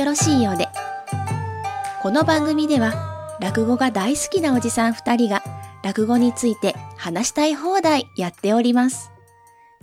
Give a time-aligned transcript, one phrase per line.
[0.00, 0.66] よろしいようで
[2.00, 5.42] この番組では落語が大好きなおじさん2人が
[5.84, 9.10] 落語について話したい放題やっております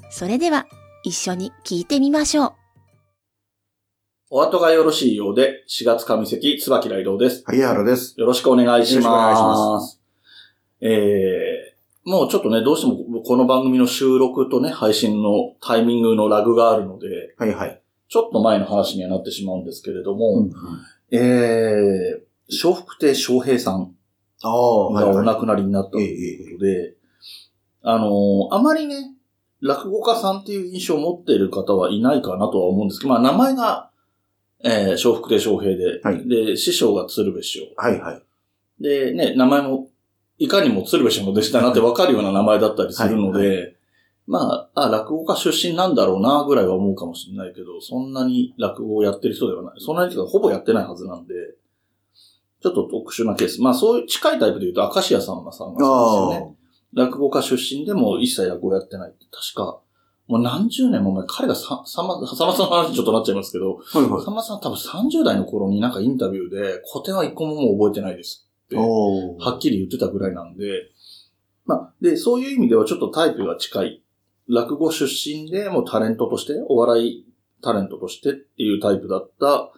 [0.10, 0.66] それでは
[1.04, 2.54] 一緒に聞いてみましょう
[4.32, 7.44] お後がよろしいようで、4月上関、椿雷道です。
[7.46, 8.20] 萩原です。
[8.20, 9.06] よろしくお願いします。
[9.06, 10.02] よろしくお願いします
[10.82, 17.82] えー、もうちょっとね、どうしてもこの番組の収録とね、配信のタイミングのラグがあるので、はいはい。
[18.10, 20.52] ちょっと前の話にはなってしまうんですけれども、うん
[21.12, 22.22] えー、
[22.64, 23.94] 笑福亭笑平さん。
[24.42, 26.94] がお亡くなりになったとええいうことで、
[27.82, 29.14] あのーあまりね、
[29.62, 33.90] 落語家さんっていう印象を持っている方はいないかなとは思うんですけど、まあ名前が、
[34.64, 37.66] えー、笑福亭笑平で、はいで、師匠が鶴瓶師匠。
[37.76, 38.24] はいはい。
[38.80, 39.90] で、ね、名前も、
[40.38, 43.77] いかにも鶴瓶師匠の弟子だなってわかるような名前だったりするので、はい
[44.28, 49.74] まあ、あ、落語家出身なんだろうな、ぐらいは思うかもしれないけど、そんなに落語をやってる人ではない。
[49.80, 51.34] そんなにほぼやってないはずなんで、
[52.62, 53.62] ちょっと特殊なケース。
[53.62, 56.56] まあ、そういう近いタイプで言うと、明石家さんまさんがそうですよね。
[56.94, 59.80] 落語家出身でも一切落語やってないって、確か、
[60.28, 63.76] もう何十年も前、彼がさ、さんま、さんまさんの話にちょっとなっちゃいますけど。
[63.76, 70.92] はいはいさんまさん多分30代の頃になんかインタビューで、古典は一個ももう覚えてないですって、はっきり言ってたぐらいなんで、
[71.66, 74.04] まあ、で、そういう意味ではちょっとタイプが近い。
[74.50, 77.26] 落語出身でもうタレントとして、お笑い
[77.62, 79.72] タレントとしてっていうタイプだった、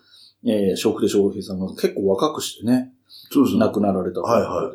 [0.45, 2.94] えー、笑福亭笑平さんが結構若くしてね、
[3.31, 3.59] そうですね。
[3.59, 4.31] 亡くなられたとい。
[4.31, 4.72] はいは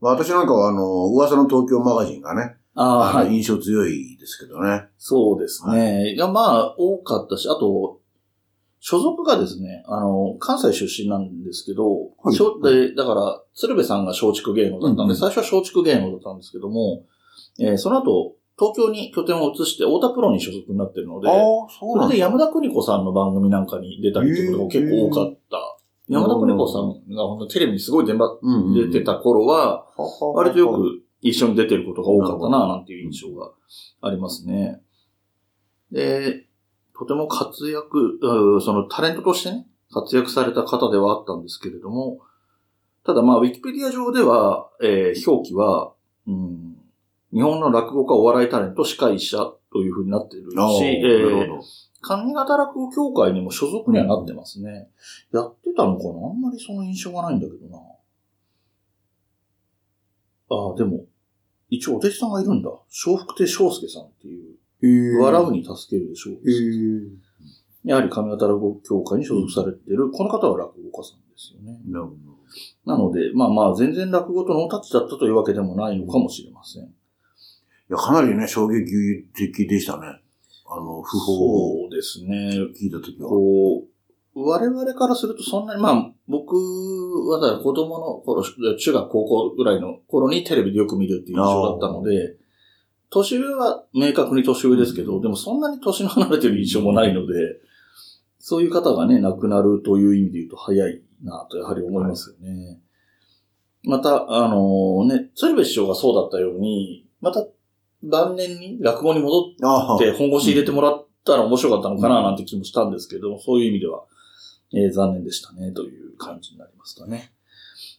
[0.00, 3.34] 私なんかはあの、噂の東京マガジンがね、ああ、はい。
[3.34, 4.84] 印象強いですけどね。
[4.96, 6.14] そうですね。
[6.14, 8.00] いや、まあ、多かったし、あと、
[8.78, 11.84] 所属がですね、あの、関西出身なんですけど、
[12.22, 17.04] はいで、だから、鶴瓶さんが松竹芸能だったんで、うんうん最初は松竹芸能だったんですけども、
[17.58, 25.76] えーその後、東京に拠点を移して、太田プロに所属になってるので、あ、そそれで山田邦子さんの番組なんかに出たりっていうことが結構多かった。
[26.08, 29.86] 山田邦子さんが本当にテレビにすごい出まうんうん出てた頃は、
[30.34, 30.82] 割とよく。
[30.82, 33.50] く一緒に出てることが多かったな、なんていう印象が
[34.00, 34.80] ありますね。
[35.92, 36.46] で、
[36.98, 42.20] とても活躍、うんそのタレントとしてね、活躍された方ではあったんですけれども、
[43.04, 45.92] ただまあ、ウィキペディア上では、えー表記は、
[46.26, 46.69] うん、
[47.32, 49.38] 日本の落語家お笑いタレント司会者
[49.72, 51.60] というふうになっているし、えー。
[52.02, 54.88] 上方落語協会にも所属にはなってますね。
[55.32, 56.28] やってたのかな？
[56.28, 57.78] あんまりその印象がないんだけどな。
[60.52, 61.04] ああ、でも、
[61.68, 62.70] 一応お弟子さんがいるんだ。
[62.70, 66.36] 笑福亭昇介さんっていう、笑うに助けるでしょう。
[67.84, 71.78] やはり上方落語協会に所属されている、この方は落語家さんですよね。
[71.86, 72.16] なるほど。
[72.86, 76.92] なので、まあまあ、全然落語とノータッチだったというわけでもないのかもしれません。
[77.90, 80.06] いや、かなりね、衝撃的でしたね。
[80.64, 82.50] あの、不法をそうですね。
[82.80, 83.28] 聞いたときは。
[83.28, 83.84] こ
[84.36, 86.54] う、我々からするとそんなに、まあ、僕
[87.28, 88.44] はだから子供の頃、
[88.76, 92.36] 中学高校ぐらいの頃にテレビでよく見るっていう印象だったので、
[93.10, 97.34] 年上は明確に年上ですけど、でもそんなに年の離れてる印象もないので、
[98.38, 102.78] そういう方がね、亡くなるという意味で言うと早いなとやはり思いますよね。
[103.82, 107.44] また、あのね、鶴瓶師匠がそうだったように、また
[108.02, 108.78] 晩年に？
[108.80, 114.04] 落語に戻っああで、本腰入れてもらったら面白かったのかななんて気もしたんですけど、そういう意味では、
[114.72, 117.32] えー残念でしたね、という感じになりますかね。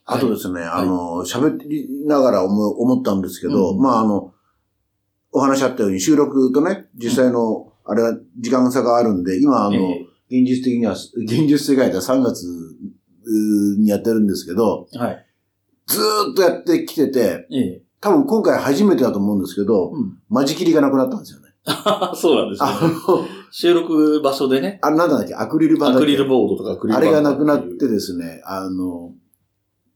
[0.05, 3.79] あとですね、あの、喋りながら思思ったんですけど、うん。
[3.79, 4.33] まああの、
[5.31, 12.43] お話あったように収録とね、実際の、あれは時間差があるんで、今あの、え現実的には、現実世界では3月
[13.77, 15.25] にやってるんですけど、ーはい。
[15.87, 20.17] ずーっとやってきてて、ええ多分今回初めてだと思うんですけど、うん。
[20.29, 21.47] 間仕切りがなくなったんですよね。
[22.15, 22.69] そうなんですね。
[23.51, 29.13] 収録場所でね、あなんだっけ、アクリル板アクリルボードとかアクリルあれがなくなっ板てですね、あの、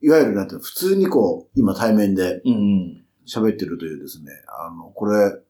[0.01, 3.01] いわゆるなんて普通にこう、今対面でうんうん。
[3.27, 4.25] 喋ってるというですね、
[4.67, 5.41] あの、これ、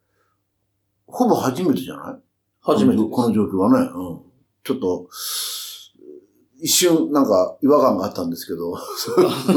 [1.07, 2.21] ほぼ初めてじゃない？
[2.61, 3.09] 初めてです。
[3.09, 4.19] この状況はね、うん。
[4.63, 5.09] ちょっと、
[6.61, 8.75] 一瞬なんか違和感があったんですけど。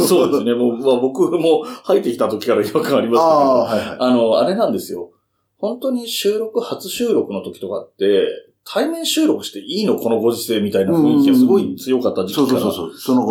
[0.06, 0.54] そうですね。
[0.54, 3.40] もう、まあ、僕も入ってきた時から違和感ありましたけど。
[3.40, 3.96] ああ、はいはい。
[3.98, 5.10] あの、あれなんですよ。
[5.58, 8.28] 本当に収録、初収録の時とかって、
[8.64, 12.60] 対面収録していいのこのご時世みたいな雰囲気がすごい強かった時期から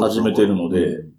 [0.01, 1.13] 始めてるのでうん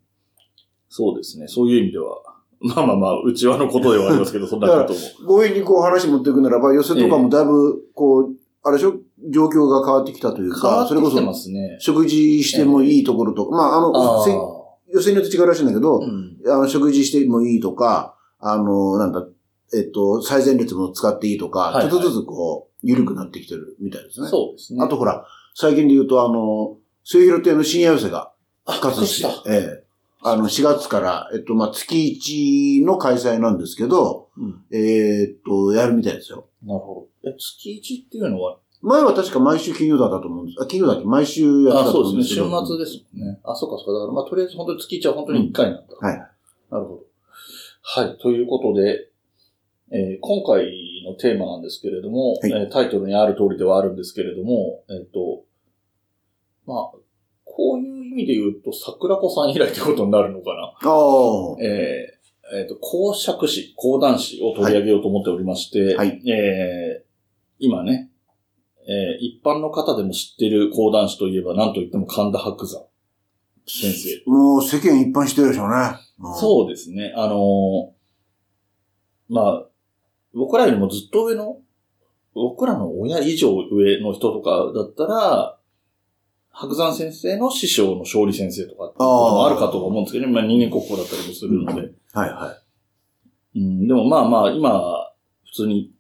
[0.90, 1.46] そうですね。
[1.46, 2.16] そういう意味では、
[2.60, 4.98] まあまあまあ、うちわのことではありますけど、そんなことも。
[5.28, 8.94] 強引にこう話持っていくならば、寄せとかもだいぶ、こう、あれでしょ？
[9.30, 11.18] 状況が変わってきたというか、それこそ。
[11.80, 14.32] 食事してもいいところとか、まあ、あの、あせ
[14.90, 16.00] 寄せによって違うらしいんだけど、
[16.46, 16.58] あ。
[16.58, 19.26] の、食事してもいいとか、あの、なんだ、
[19.74, 24.28] えっと、最前列も使っていいとか、ちょっとずつこう、緩くなってきてるみたいですね。
[24.28, 24.82] そうですね。
[24.82, 28.32] あとほら、最近で言うとあの、末広亭の深夜寄せが
[28.66, 29.88] 復活してあ復、ええ
[30.20, 34.64] あの、4月から、えっと、まあ、月1の開催なんですけど、うん。
[34.72, 36.48] えーっと、やるみたいですよ。
[36.64, 37.30] なるほど。
[37.30, 40.62] え、月1っていうのは、前は確か毎週金曜だったと思うんです。
[40.62, 41.04] あ、金曜だっけ？
[41.06, 42.42] 毎週やってあ、たとそうですね。
[42.42, 42.86] 思うんですけど。
[42.86, 43.40] 週末ですもんね。
[43.44, 43.92] あ、そうかそうか。
[43.94, 45.94] だから、まあ、とりあえず本当に月1は本当に1回なんだ。
[46.00, 46.16] はい。
[46.70, 47.02] なるほど。
[47.82, 48.19] はい。
[48.19, 49.08] ということで、
[49.90, 50.66] えー今回
[51.06, 55.44] のテーマなんですけれども、はいえータイトルにある通りではあるんですけれども、えっ、と、
[56.66, 56.98] まあ、
[57.44, 60.62] こういう意味で言うと、桜子さん以来ってことになるのかな。
[60.88, 61.56] ああ。
[61.62, 62.19] えー
[62.60, 67.08] えっ、と、公爵士、講談師を取り上げようと思っておりまして、はいえー
[67.60, 68.07] 今ね、
[68.88, 72.82] えー一般の方でも知っている講談師といえば、何と言っても神田伯山
[73.67, 74.31] 先生。
[74.31, 75.76] もう世間一般してるでしょうね。
[76.20, 77.12] うんそうですね。
[77.14, 77.99] あのー
[79.29, 79.67] まあ、
[80.35, 81.58] 僕らよりもずっと上の、
[82.35, 85.58] 僕らの親以上上の人とかだったら、
[86.50, 91.93] 白山先生の師匠の勝利先生とかってもあるかとは思うんですけどね、まあ人間国宝だったりもするので。
[92.12, 92.56] はいは
[93.55, 93.58] い。
[93.58, 95.12] うん、でもまあまあ、今、
[95.44, 95.93] 普通に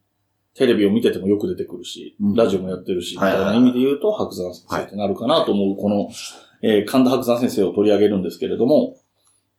[0.54, 2.34] テレビを見ててもよく出てくるし、うん。
[2.34, 6.08] ラジオもやってるし、みたいな意味で言うと、白山先生ってなるかなと思う、この、
[6.62, 8.96] えー神田白山先生を取り上げるんですけれども、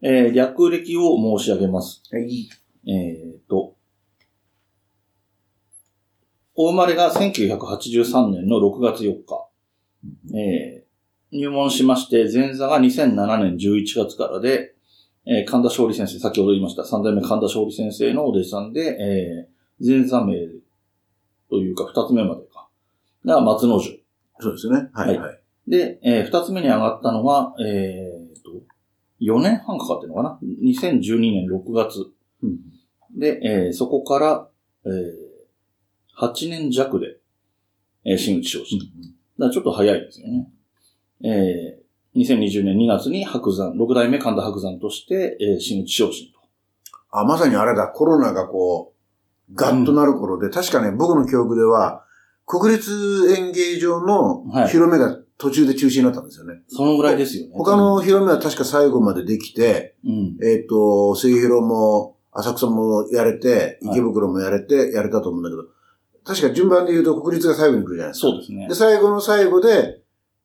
[0.01, 2.03] えー略歴を申し上げます。
[2.12, 2.50] はい。
[2.88, 3.75] えっ、と、
[6.56, 9.47] お生まれが1983年の6月4日、
[10.38, 10.89] えー
[11.31, 14.74] 入門しまして、前座が2007年11月からで、
[15.25, 20.35] えー神田勝利先生、先ほど言いました、三代目神田勝利先生のお弟子さんで、えー前座名
[21.50, 22.68] というか、二つ目までか。
[23.25, 24.00] が松之丞。
[24.40, 24.90] そうですね。
[24.94, 25.40] はいはい。
[25.68, 28.63] で、えー二つ目に上がったのは、えーと、
[29.22, 32.06] 4年半かかってるのかな ?2012 年6月。
[32.44, 32.57] うん
[33.18, 34.48] で、えーそこから、
[34.86, 35.30] えー
[36.22, 37.18] 8年弱で、
[38.06, 38.80] えー真打ち昇進。
[38.80, 38.92] だか
[39.45, 40.52] らちょっと早いですよね。
[41.24, 41.80] えー
[42.16, 46.40] 2020年2月に白山、六代目神田白山として、えー真打ち昇進と。
[47.12, 48.99] あ、まさにあれだ、コロナがこう、
[49.54, 52.06] ガッとなる頃で、確かね、僕の記憶では、
[52.46, 52.92] 国立
[53.38, 56.62] 演芸場のはい広めが途中で中止になったんですよね。
[56.68, 57.51] そのぐらいですよね。
[57.54, 60.38] 他の広めは確か最後までできて、うん。
[60.44, 65.63] えっ、と、水広も浅草もやれて、はい池袋もやれて、やれたと思うんだけど、
[66.25, 68.28] 確か順番で言うと国立が最後に来るじゃないですか。
[68.28, 68.75] そうですねで、。
[68.75, 70.02] 最後の最後で、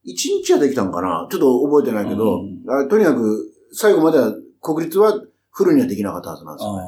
[0.07, 0.15] 1
[0.45, 1.27] 日はできたのかな？
[1.31, 6.83] ちょっと覚えてないけど、うんあとにかく、最後までは国立はフルにはできなかったはずなんですよね。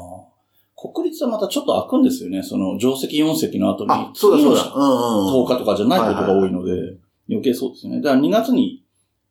[0.77, 2.43] 国立はまたちょっと開くんですよね。
[2.43, 3.91] その、定石4席の後に。
[3.91, 4.63] あ、そうだそうだ。
[4.63, 5.47] 次うんうんのうん。
[5.47, 8.03] 10日とかじゃないことが多いので、余計そうですよね。
[8.03, 8.85] だから2月に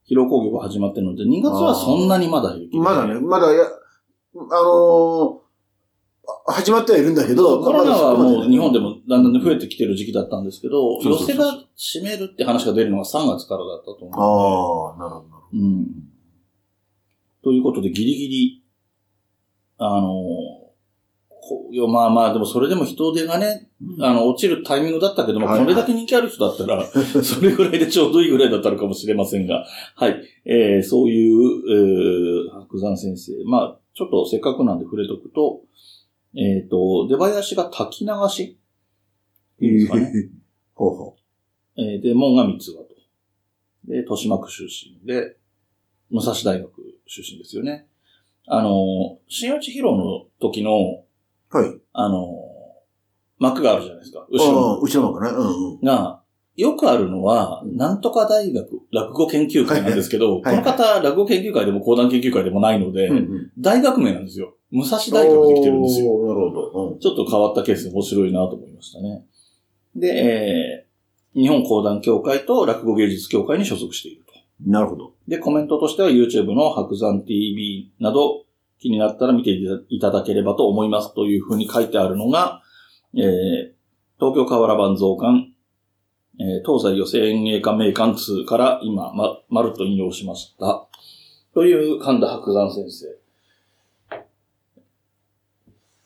[0.09, 3.19] 疲労工業が始まってるので、2月はそんなにまだ平気でまだね、。
[3.19, 5.45] まだや、あのー
[6.47, 8.91] あ始まってはいるんだけど、コロナはもう日本でも。
[8.91, 11.45] もだんだん増えてきてる時期だったんですけど、寄せが
[11.77, 14.97] 占めるって話が出るのが3月からだったと思う。
[14.99, 15.43] ああ、なるほど。
[15.53, 15.87] うん。
[17.43, 18.63] ということで、ギリギリ、
[19.77, 20.64] あの、こ
[21.71, 23.69] いやまあまあ、でもそれでも人手がね、
[23.99, 26.83] あの、落ちるタイミングだったけども、はいはいこれだけ人気ある人だったら、
[27.23, 29.65] それぐらいでちょうどいいぐらいだったのかもしれませんが、
[29.95, 30.23] はい。
[30.45, 33.31] えー、そういう、えー、白山先生。
[33.45, 35.61] まあ、ちょっとせっかくなんで触れとくと、
[36.35, 38.57] えっ、と、出囃子が滝流し
[39.61, 40.11] いいですかね。
[40.73, 41.15] ほうほ
[41.77, 42.89] えーで、門が三つ葉と。
[43.85, 45.37] で、豊島区出身で、
[46.09, 47.87] 武蔵大学出身ですよね。
[48.47, 51.04] あの、新内披露の時の、う。
[51.59, 51.79] はい。
[51.93, 52.41] あの、
[53.39, 54.25] 幕があるじゃないですか。
[54.29, 54.79] 後ろ。
[54.81, 55.29] 後ろのね。
[55.29, 55.81] うんうん。
[55.81, 56.21] が、
[56.55, 64.55] よくあるのは、なんとか大学落語研究会なんですけど、はいはいこの方、落語研究会でも講談研究会でもないので、うんうん大学名なんですよ。
[64.71, 66.25] 武蔵大学で来てるんですよ。
[66.27, 66.97] なるほど。
[66.99, 69.25] ちょっと変わったケースで面白いなと思いましたね。
[69.95, 70.85] で、えー
[71.35, 74.31] 日本講談協会と落語芸術協会に所属していると。
[74.65, 75.13] うんなるほど。
[75.27, 78.44] で、コメントとしては YouTube の白山 TV など
[78.79, 79.51] 気になったら見て
[79.89, 82.61] いただければと思いますというふうに書いてあるのが、
[83.15, 83.75] えー
[84.17, 85.51] 東京河原版増刊、
[86.39, 90.87] えー東西寄せ演芸家名館2から今、ま、まるっと引用しました。
[91.53, 94.15] という神田白山先生。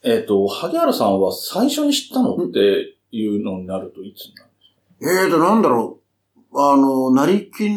[0.04, 4.66] えっ、と、萩原さんは最初に知ったのっていうのになるといつになるんで
[5.06, 5.24] すか？
[5.24, 6.00] えーと、なんだろ
[6.52, 6.60] う。
[6.60, 7.76] あの、成金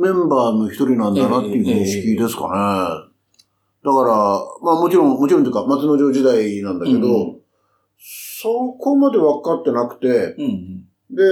[0.00, 3.11] メンバーの一人なんだなっていう認識ですかね。
[3.84, 4.14] だから、
[4.62, 7.42] まあもちろん、もちろんというか、松之丞時代なんだけど、うん
[8.42, 10.84] そこまで分かってなくて、うんうん。
[11.14, 11.22] で、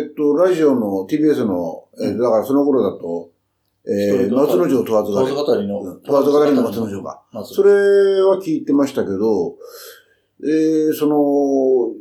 [0.00, 3.30] えっと、ラジオの TBS の、えーだからその頃だと、
[3.88, 6.00] えー、松之丞問わずが問わず語りの。
[6.00, 7.22] 問わずがりの松之丞か。
[7.30, 9.54] 松それは聞いてましたけど、
[10.42, 11.94] えー、その、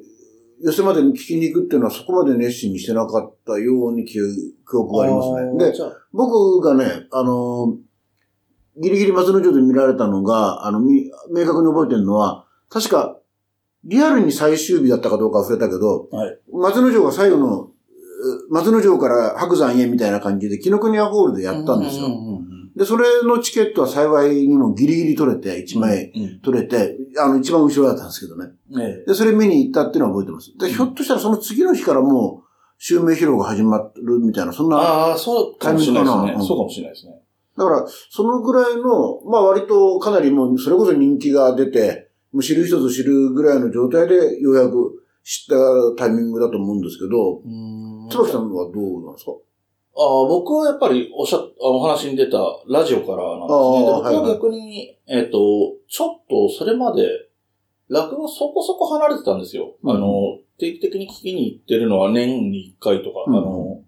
[0.64, 5.72] 寄せまで聞きに行くっていうのはそこまで熱心にしてなかったように記憶がありますね。
[5.72, 5.74] で、
[6.12, 7.78] 僕がね、あの、
[8.78, 13.18] ギリギリ松之丞で見られたのが、あの、み明確に覚えてるのは、確か、
[13.84, 16.40] リアルに最終日だったかどうか忘れたけど、はい。
[16.52, 22.08] 松之丞が最後の、え松之丞から白山へみたいな感じで、紀ノ国屋ホールでやったんですよ。
[22.08, 28.52] うんうんうんで、それのチケットは幸いにもギリギリ取れて、1枚うん取れて、あの、一番後ろだったんですけどね。
[28.78, 30.58] ええで、それ見に行ったっていうのは覚えてます。
[30.58, 32.46] で、ひょっとしたらその次の日からもう、
[32.78, 36.46] 襲名披露が始まるみたいな、そんな、ああ、そうかもしれないですね。
[36.46, 37.14] そうかもしれないですね。
[37.58, 48.10] だから、そのぐらいの、まあ割とかなりもう、それこそ人気が出て、もう知る人ぞ知るぐらいの状態で、ようやく知ったタイミングだと思うんですけど、うん。
[48.10, 49.32] 椿さんはどうなんですか？
[49.98, 53.86] ああ僕はやっぱりおっしゃ、あお話に出たラジオからなんですね。
[53.86, 55.38] でああ僕は逆に、えっ、と、
[55.88, 57.08] ちょっとそれまで、
[57.88, 59.76] 落語そこそこ離れてたんですよ。
[59.82, 59.92] うん。
[59.96, 63.38] あの、定期的に聞きに行ってるのは年に1回とか、うん。
[63.38, 63.82] あの、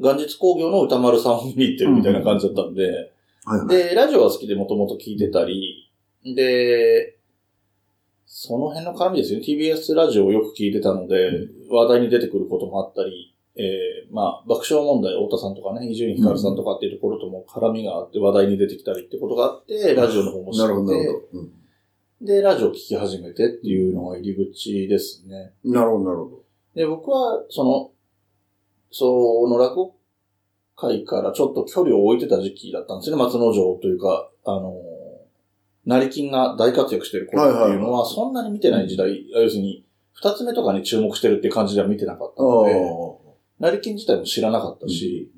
[0.00, 3.12] 元日工業の歌丸さんを見に行ってるみたいな感じだったんで、
[3.44, 3.68] はいはい。
[3.68, 5.92] で、ラジオは好きでもともと聞いてたり、
[6.24, 7.16] で、
[8.26, 9.44] その辺の絡みですよね。
[9.44, 21.40] TBS ラジオをよく聞いてたので、話題に出てくることもあったり、えー、まあ、爆笑問題、太田さんとかね、伊集院光さんとかっていうところとも絡みがあって話題に出てきたりってことがあって、ラジオの方も知なるほど、なるって、ほど。
[21.40, 21.52] うん
[22.22, 25.52] で、ラジオ聞き始めてっていうのが入り口ですね。
[25.64, 26.42] なるほど、なるほど。
[26.74, 27.92] で、僕は、その、
[28.90, 29.96] その落語
[30.76, 34.74] 界からちょっと距離を置いてた時期だったんですよね、松之丞というか、あの、
[35.86, 42.74] 成金が大活躍してる頃っていうのは、そんなに見てない時代、要するに、二つ目とかに注目してるって感じでは見てなかったので、
[43.58, 45.30] 成金自体も知らなかったし、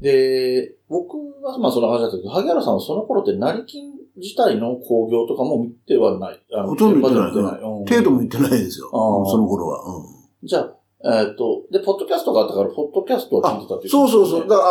[0.00, 6.42] で、僕はまあそんな感じだったけど、萩原さんはその頃って成金自体の興行とかも見てはない。
[6.52, 8.88] あのほとんど見てない程度も言ってないですよ。
[8.90, 10.04] その頃は。
[10.42, 14.48] じゃあ、えっ、と、で、ポッドキャストがあったから、ポッドキャストを聞いてたっていう、そうそうそう。
[14.48, 14.68] だから、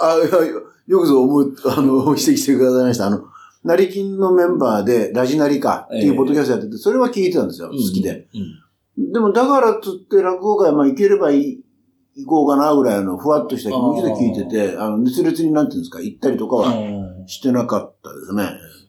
[0.00, 0.16] ああ
[0.86, 3.06] よくぞ思い、あの、 指摘してくださいました。
[3.06, 3.24] あの、
[3.64, 7.68] 成金のメンバーで、ラジナリかっていうポッドキャストやってて、それは聞いてたんですよ。
[7.68, 8.28] 好きで。
[8.96, 9.12] うん。
[9.12, 11.64] でも、だからっつって落語会、まあ、行ければいい
[12.18, 18.44] 行こうかなぐらいのふわっとした気持ちで聞いてて、あの、熱烈になんていうんですか、行ったりとかはうんしてなかったですね。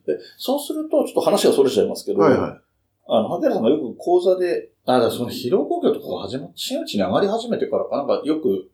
[0.06, 2.60] でそうすると、ちょっと話がそれちゃいますけど、はいはい。
[3.08, 8.70] あの、萩原さんがよく講座で、あ、だからその疲労工業とかが始まって、真打ちに上がり始めてからかなんかよく、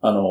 [0.00, 0.24] あの、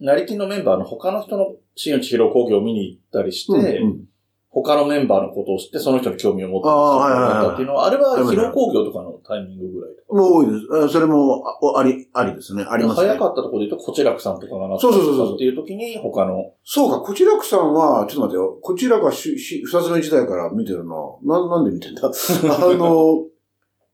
[0.00, 4.04] 成金のメンバーの他の人の真打ち疲労工業を見に行ったりして、うんうん
[4.52, 10.20] 他のメンバーのことを知って、その人に興味を持ってああはいはいはいったっていうのは、あれは疲労工業とかのタイミングぐらいとか。
[10.20, 10.84] もう多いです。
[10.86, 11.44] あそれも、
[11.76, 12.64] あり、ありですね。
[12.68, 13.08] ありますね。
[13.10, 18.58] 早かったところで言うと、こちらくさんとかがなそうそうそうそうっていう時に、他の、そうか、こちらくさんは、ちょっと待ってよ。
[18.60, 20.96] こちらがし、し、二つ目時代から見てるな。
[21.22, 22.02] な、なんで見てんだ？
[22.10, 22.10] あ
[22.74, 23.22] の、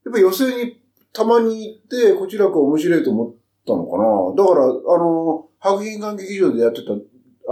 [0.06, 0.80] やっぱ寄席に
[1.12, 3.34] たまに行って、こちらく面白いと思っ
[3.66, 4.44] たのかな。
[4.44, 6.92] だから、あの、白品館劇場でやってた、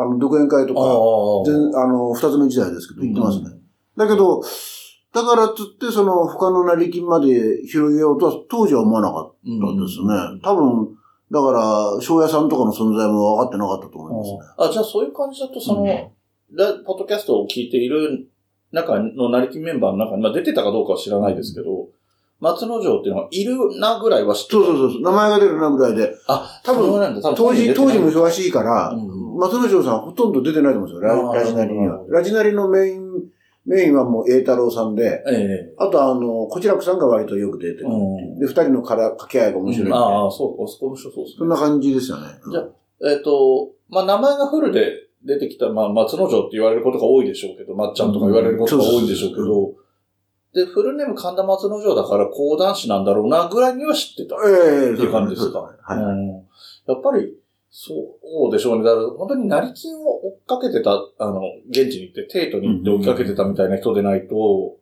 [0.01, 0.81] あの、独演会とか、
[1.51, 3.59] 全あの、二つ目時代ですけど、行ってますね。
[3.97, 4.41] だけど、
[5.13, 10.41] だからっつって、その、他の成金まで広げようとは、当時は思わなかったですね。
[10.43, 10.97] 多分、
[11.31, 14.39] だから、庄屋さんとかの存在も分かってなかったと思いますね。
[14.59, 15.85] あ、じゃあそういう感じだと、その、
[16.53, 18.29] ラポッドキャストを聞いている
[18.71, 21.89] 中の成金メンバーの中に、まあ出てたかどうかは知らないですけど、
[22.41, 24.57] 松之丞っていうのがいるなぐらいは知ってた。
[24.57, 25.03] そうそうそうそう。
[25.03, 26.15] 名前が出るなぐらいで。
[26.29, 31.09] あ、多分多分当時、当時も忙しいから、うん松之丞さんほとんど出てないと思うんですよ。
[31.09, 33.25] ララジナリにはラジナリのメイン、
[33.67, 37.87] メインはもう栄太郎さんで、ないえあとあの、こちらくさんが割とよく出てる。
[37.89, 39.95] うんで、二人のから掛け合いが面白いんで。
[39.95, 41.39] ああ、そう、あそこ面白そうですね。
[41.39, 42.29] そんな感じですよね。
[42.51, 44.93] じゃあえっ、と、まあ名前がフルで
[45.25, 49.73] 出てきた、まあ松之丞って言われることが多いでしょうけど、まっちゃんとか言われることが多いんでしょうけうんど、
[50.55, 54.37] で、フルネーム神田松之丞だから講談師なんだろうなぐらいには知ってた。
[54.47, 55.61] ええっていう感じですか。
[55.61, 55.99] はい。
[55.99, 56.45] うん
[56.87, 57.35] やっぱり、
[57.71, 57.93] そ
[58.49, 58.85] うでしょうね。
[58.85, 64.77] だから本当に成金を追っかけてた、あの、現地に行って、テイトに行って追っかけてたみたいな人でないと、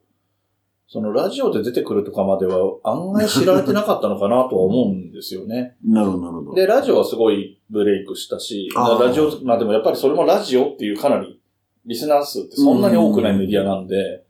[0.88, 5.75] そのラジオで出てくるとかまでは案外知られてなかったのかなとは思うんですよね。
[5.83, 6.55] なるほど、なるほど。
[6.55, 11.41] で、ラジオはすごいブレイクしたし、ラジオ、まあでもやっぱりそれもラジオっていうかなり、
[11.87, 14.25] リスナー数ってそんなに多くないメディアなんで、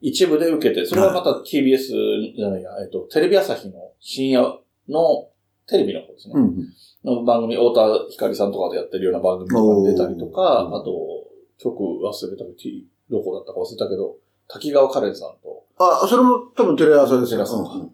[0.00, 4.42] 一部で受けて、それはまた TBS じゃないや、えっと、テレビ朝日の深夜
[4.88, 5.28] の
[5.66, 6.34] テレビの方ですね。
[6.36, 6.74] うんうん。
[7.04, 11.26] の番組、太田光さんとかでやってるような番組とかに出たりとか、あと、
[11.58, 14.16] 曲忘れたけど、T どこだったか忘れたけど、
[14.48, 17.36] 滝川カレンさんと、あ、それも多分テレ朝ですよ。
[17.36, 17.90] テレ朝かうん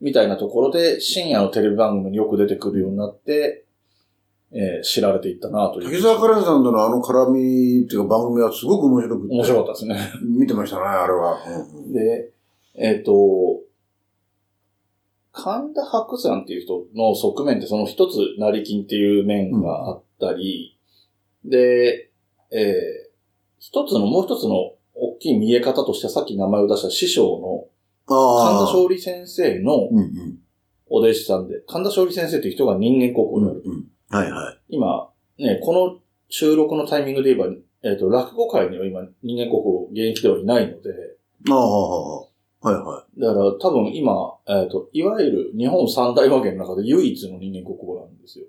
[0.00, 3.64] みたいなところで、深夜のテレビ番組によく出てくるようになって、
[4.52, 5.90] えー知られていったなという。
[5.90, 9.34] 滝沢カレンさんとのあの絡みっていうか番組はすごく面白くて。
[9.34, 10.12] 面白かったですね。
[10.22, 11.38] 見てましたね、あれは。
[11.76, 12.32] うんで、
[12.74, 13.12] えっ、と、
[15.32, 20.78] 神田伯山っていう人の側面ってその一つ、成金っていう面があったり、
[21.44, 22.10] で、
[22.50, 22.72] えー、
[23.58, 27.68] 一つの、もう一つの大きい見え方としてさっき名前を出した師匠の
[28.08, 28.18] 神
[28.56, 30.38] 田あ勝利先生のうんうん。
[30.90, 33.62] お弟子さんで、神田勝利先生っていう人が人間国宝である。
[33.64, 33.86] うん。
[34.10, 34.58] はいはい。
[34.68, 40.90] 今、ね、この収録のタイミングで言えば、えっ、と、落語界には今人間国宝現役ではいないので、
[41.50, 42.26] ああ、は
[42.62, 48.46] いはだから多分今、えっ、と、いわゆる日本三大和芸の中で唯一の人間国宝なんですよ。
[48.46, 48.48] い。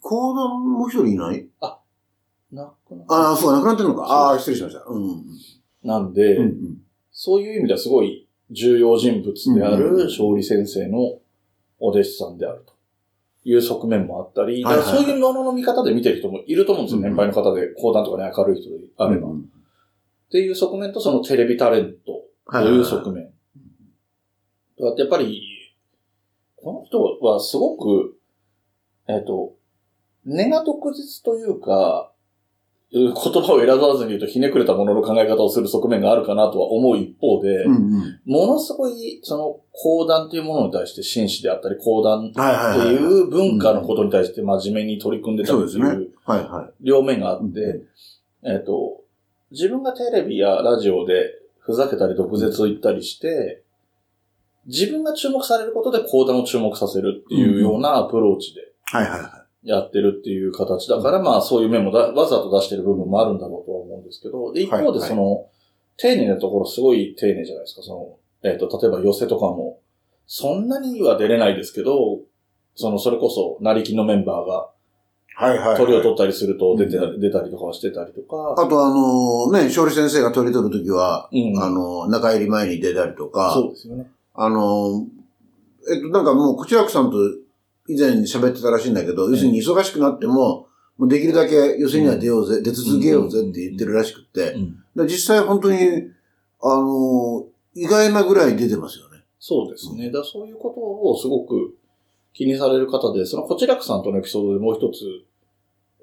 [0.00, 1.48] 講談もう一人いない？
[2.52, 4.02] なくなああ、そうか、亡くなってるのか。
[4.04, 4.84] ああ、失礼しました。
[4.86, 5.24] うん。
[5.82, 6.78] なんで、うんうん。
[7.10, 10.98] そういう意味ではすごい重要人物である勝利先生の
[11.78, 12.71] お弟子さんであると
[13.44, 16.98] いう側面もあったり、だからそういうものの見方で見てる人もいると思うんですよ。
[16.98, 19.28] うん年配の方で講談とかね、明るい人であれば。
[19.28, 19.52] っうん
[20.32, 23.24] ていう側面とそのテレビタレントという側面。
[24.80, 25.42] だってやっぱり、
[26.56, 28.16] この人はすごく、
[29.08, 29.54] えっ、と、
[30.24, 32.11] 根が毒舌というか、
[32.92, 38.20] 言葉を選ばずに言うとひねくれたものの考え方をする側面があるかなとは思う一方で、うんうん。
[38.26, 46.10] ものすごい、その、講談というものに対して真摯であったり、講談ってはいう文化のことに対して真面目に取り組んでたっていう。
[46.82, 47.88] 両面があって、う
[48.42, 49.00] えっ、と、
[49.50, 51.30] 自分がテレビやラジオで
[51.60, 53.62] ふざけたり毒舌を言ったりして、
[54.66, 58.60] 自分が注目されることで講談を注目させるっていうようなアプローチで。
[58.84, 65.46] はいはいはやってるっていう形だから、まあそういう面もだわざと出してる部分もあるんだろうとは思うんですけど、で、一方でその、
[65.96, 67.82] 丁寧なところすごい丁寧じゃないですか。
[67.82, 69.78] その、えっ、と、例えば寄せとかも、
[70.26, 72.20] そんなには出れないですけど、
[72.74, 74.70] その、それこそ、成金のメンバーが、
[75.38, 75.44] い。
[75.50, 75.76] はいはい。
[75.76, 84.10] 鳥を取ったりすると出て、う出たりとかはしてたりとか、あとあのね、勝利先生が鳥取るときは、うんあの、中入り前に出たりとか、そうですよね。
[84.34, 85.06] あの、
[85.90, 87.16] えっと、なんかもう、こちらくさんと
[87.88, 90.68] 以前喋ってたらしいんだけど、要するに忙しくなっても、
[90.98, 94.54] もうできるだけ予選には出ようぜ、出続けようぜって言ってるらしくって、
[94.94, 95.78] う実際本当に、
[96.62, 99.24] あの、意外なぐらい出てますよね。
[99.38, 100.10] そうですね。
[100.10, 101.76] だそういうことをすごく
[102.32, 105.04] 気にされる方で、そのこちらくさんとのエピソードでもう一つ、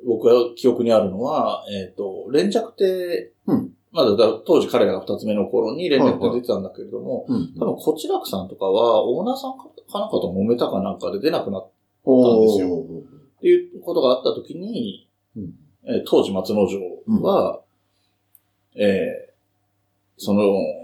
[0.05, 7.53] 僕が記憶にあるのは、えっ、と、連着亭、うんまだだ当時彼らが二つ目の頃に連着亭出てたんだけれども、うん。
[7.59, 9.65] 多分こちらくさんとかは、オーナーさんか
[9.99, 11.69] なんかと揉めたかなんかで出なくなっ
[12.03, 12.85] おですよ
[13.41, 15.53] ていうことがあった時に、うん。
[15.85, 17.61] えー当時松之丞は、
[18.75, 19.29] えー
[20.21, 20.43] その、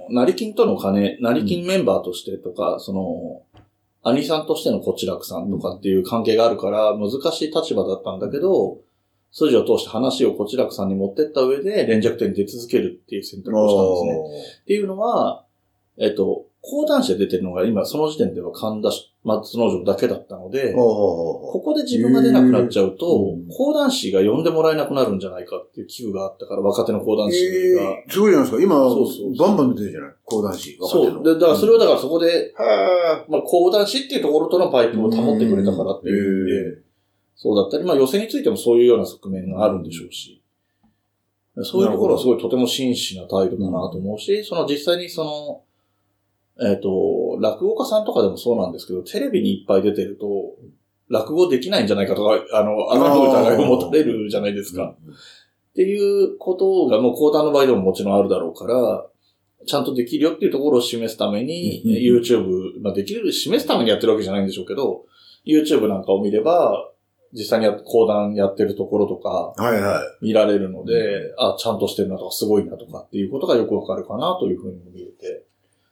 [0.09, 3.61] 成金との金、成金メンバーとしてとか、その、
[4.01, 8.77] 兄さんとしてのこちらくさんとかっていう関係があるから、難しい立場だったんだけど、
[9.37, 14.59] 筋を通して話をこちらくさんに持ってった上で、連着点に出続けるっていう選択をしたんですね。
[14.61, 15.43] っていうのは、
[15.97, 18.89] えっと、講談師で出てるのが今、その時点では神田
[19.23, 27.45] 松之丞だけだったので、ここで自分が出なくなっちゃうとうん、講談師が呼んでもらえなくなるんじゃないかっていう危惧があったから、若手の講談師
[27.75, 27.81] が。
[27.83, 28.63] えー、すごいじゃないですか。
[28.63, 30.11] 今、そうそうバンバン出てるじゃない？
[30.23, 30.77] 講談師。
[30.79, 31.23] 若手のそう。
[31.23, 36.84] で、だからそれをだからそこで、はまあ講談師っていうところとのパイプを保ってくれたからっていう
[37.35, 40.41] そうだったり、まあ予選についてもそういうような側面があるんでしょうし、
[41.63, 45.61] そういうところはすごいとても真摯な態度だなと思うし、その実際にその、
[46.67, 50.55] えっ、と、落語家さんとかでもそうなんですけど、テレビにいっぱい出てると、
[51.09, 54.95] 落語できないんじゃないかとか、あの、あの疑いを持たれるじゃないですか。
[54.95, 59.05] っていうことがもう講談の場合でももちろんあるだろうから、
[59.67, 61.91] ちゃんとできるよっていうところを示すために、うん。
[61.91, 65.05] YouTube、まあできる、示すためにやってるわけじゃないんでしょうけど、
[65.45, 66.89] YouTube なんかを見れば、
[67.37, 70.25] 実際にや講談やってるところとかはいはい。
[70.25, 75.45] 見られるので、あ、ちゃんとしてるなとかすごいなとかっていうことがよくわかるかなというふうに見えて。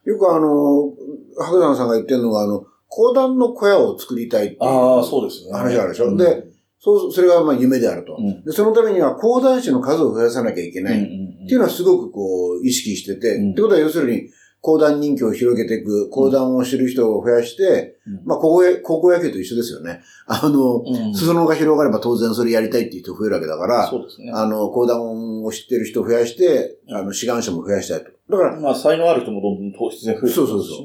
[0.06, 0.94] よくあの、
[1.38, 5.52] 白山さんが言ってるのが、あの、講談の小屋を作りたいっていうああ、そうですね。
[5.54, 6.06] 話があるでしょ？
[6.08, 6.46] うんで、
[6.80, 8.18] そう、それがまあ夢であると。
[8.20, 8.44] うん。
[8.44, 11.00] で、そのためには講談師の数を増やさなきゃいけない。
[11.02, 11.02] っ
[11.48, 14.30] ていうのはすごくこう、意識してて、うんってことは要するに、
[14.64, 20.02] 講談人気を広げていく、講談を知る人を増やして、うんまあ、高校野高校野球と一緒ですよね。
[20.26, 24.32] あの、うん裾野が広がれば当然それやりたいっていう人増えるわけだから、そうですね。
[24.34, 28.12] あの、講談を知ってる人を増やして、あの、志願者も増やしたいと。
[28.30, 30.76] だから、まあ、才能ある人もどんどん糖質で増えてそうそうそ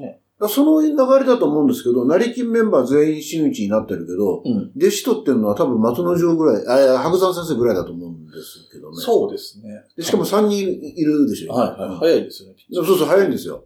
[0.40, 0.48] う。
[0.48, 4.72] その流れだと思うんですけど、成金メンバー全員真打ちになってるけど、うん。
[4.76, 8.96] 弟子取ってるのは多分松之丞ぐらい、あ、いや白山先生ぐらいだと思うんですけどね。
[8.98, 9.82] そうですね。
[9.96, 11.52] でしかも3人いるでしょ。
[11.52, 11.90] はいはい。
[11.90, 12.54] うん早いですよね。
[12.72, 13.64] そうそう、早いんですよ。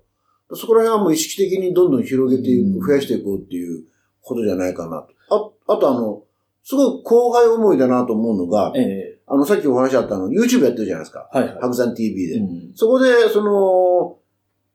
[0.55, 3.85] そこら辺はもう意識的にどんどん広げていく、うん増やしていこうっていう
[4.21, 5.57] ことじゃないかなと。
[5.67, 6.23] あ、あとあの、
[6.63, 11.29] すごい後輩思いだなと思うのが、ええあの、さっきお話あったの、YouTube やってるじゃないですか。
[11.33, 11.59] はいはい。
[11.61, 12.35] 白山 TV で。
[12.37, 14.19] うんそこで、その、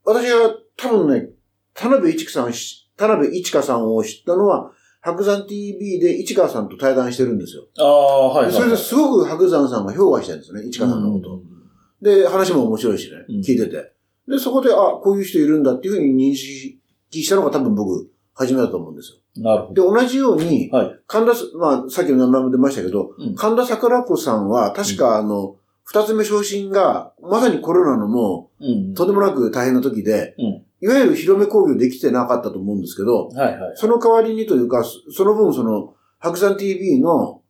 [0.04, 1.30] 私は多分ね、
[1.74, 7.66] 田辺一樹さんし田辺一華さんを知ったのは、白山 TV で市川さんと対談してるんですよ。
[7.78, 8.54] ああ、はいはい、はい。
[8.54, 11.36] それですごく白山さんが評価してるんですね、市川さんのこと。
[11.36, 11.58] うん
[12.00, 13.92] で、話も面白いしね、うん聞いてて。
[14.28, 16.80] で、そこで、あ、こういう人いるんだっていうふうに認識
[17.12, 19.44] したのが多分僕、初めだと思うんですよ。
[19.44, 20.78] なるほで、同じように、ど。
[20.78, 21.00] はい。
[21.08, 33.78] 神田す、まあ、さっきの名前も出ましたけど、うん神田桜子さんは、確かあの、二つ目昇進が、まさにコロナのもうんう、とんでもなく大変な時で、うんいわゆる広め工業できてなかったと思うんですけど、はいはい。
[33.78, 37.42] その代わりにというか、そその分その、白山 TV の。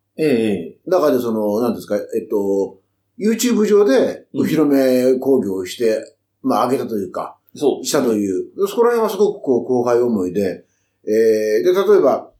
[0.85, 2.79] 中でその、なんですか、えっと、
[3.19, 7.85] YouTube 上でお披露目工業をして、まあ、上げたというか、そう。
[7.85, 10.65] したという、そこら辺はすごくこう、後輩思いで、
[11.05, 12.31] えー、で、例えば、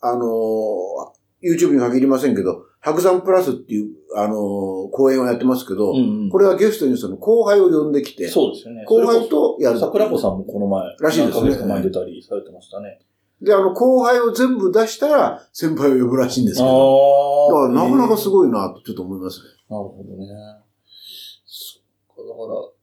[0.00, 6.30] あのー YouTube に限りませんけど、白山プラスっていう、あのー講演をやってますけど、うんうん。
[6.30, 8.84] これはゲストにその後輩を呼んできて、そうですよね。
[8.86, 9.78] 後輩とやる。
[9.78, 13.00] 桜子さんもこの前、らしいですね何前に出たりされてましたね。
[13.42, 18.30] で、あの、後輩を全部出したら、先輩を呼ぶらしいんですけど、あだからなかなかすい。
[18.32, 19.44] ごいなとちょっと思いますね。
[19.68, 20.26] なるほどね。
[21.44, 22.73] そっか、だから、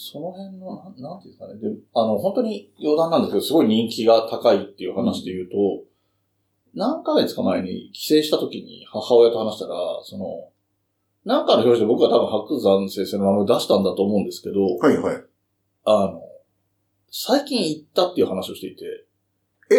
[0.00, 1.54] その辺の、なんなんていうんですかね。
[1.58, 5.82] で、あの、本当に余談なんですけど、すごい人気が高いっていう話で言うと、
[6.72, 10.50] 何ヶ月か前に帰省した時に母親と話したら、その、
[11.24, 15.24] なんかの表紙で僕は多分白山先生の名前を出したんだと思うんですけど、はいはい。
[15.84, 16.22] あの、
[17.10, 18.84] 最近行ったっていう話をしていて。
[19.72, 19.74] え？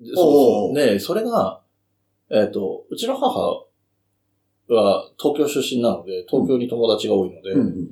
[0.00, 0.24] でそうそう。
[0.70, 1.62] おうで、それが、
[2.28, 3.66] えっ、と、うちの母
[4.68, 7.90] は東京出身なので、東京に友達が多いので、うんうん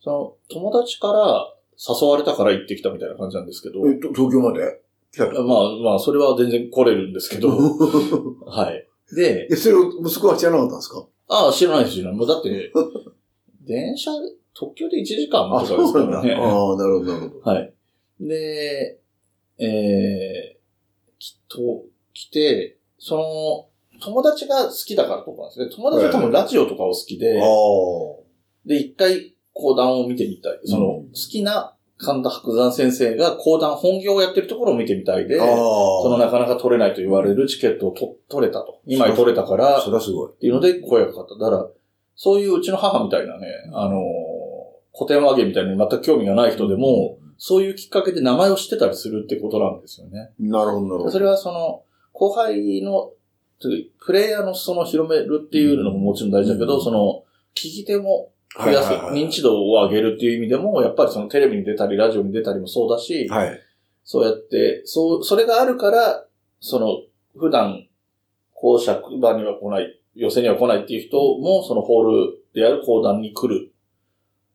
[0.00, 4.80] その友達から誘われたから行ってきたみたいな感じなんですけど、えっと、東京まで？
[5.12, 5.42] 来たと。
[5.44, 7.48] まあまあ、それは全然来れるんですけど、
[8.46, 8.86] はい。
[9.14, 11.06] でえ、、それを息子は知らなかったんですか？
[11.28, 12.18] ああ、知らないです、知らない。
[12.18, 12.72] もうだって、
[13.66, 14.10] 電車、
[14.54, 16.34] 特急で1時間とかですからね。
[16.34, 17.40] ああ、なるほど、なるほど。
[17.50, 17.72] はい。
[18.20, 18.98] で、
[19.58, 23.68] えー、きっと、来て、その、
[24.00, 25.68] 友達が好きだからとかですね。
[25.74, 27.44] 友達は多分ラジオとかを好きで、あ
[28.66, 30.60] で、一回講談を見てみたい。
[30.64, 35.36] その、うん好きな神田伯山先生が講談本業をやってるところを見てみたいで。
[35.38, 38.80] そのなかなか取れないと言われるチケットをと取れたと。
[38.86, 40.30] 2枚取れたから、それはすごい。
[40.32, 41.44] っていうので声がかかった。
[41.44, 41.68] だから、
[42.14, 44.00] そういううちの母みたいなね、あの、
[44.94, 50.30] 古典和芸みたいに全く興味がない人でも、そういうきっかけで名前を知ってたりするってことなんですよね。
[50.38, 51.10] なるほど、なるほど。
[51.10, 53.12] それはその、後輩の、
[53.60, 63.60] プレイヤーのその広めるっていうのももちろん大事だけど、うんその、聞き手も増やす、認知度を上げるっていう意味でも、やっぱりそのテレビに出たり、ラジオに出たりもそうだし、はい。
[64.04, 66.24] そうやって、そう、それがあるから、
[66.60, 67.02] その、
[67.38, 67.86] 普段、
[68.54, 73.70] 公爵場には来ない、寄せには来ないっていう人も、そのホールである講談に来る。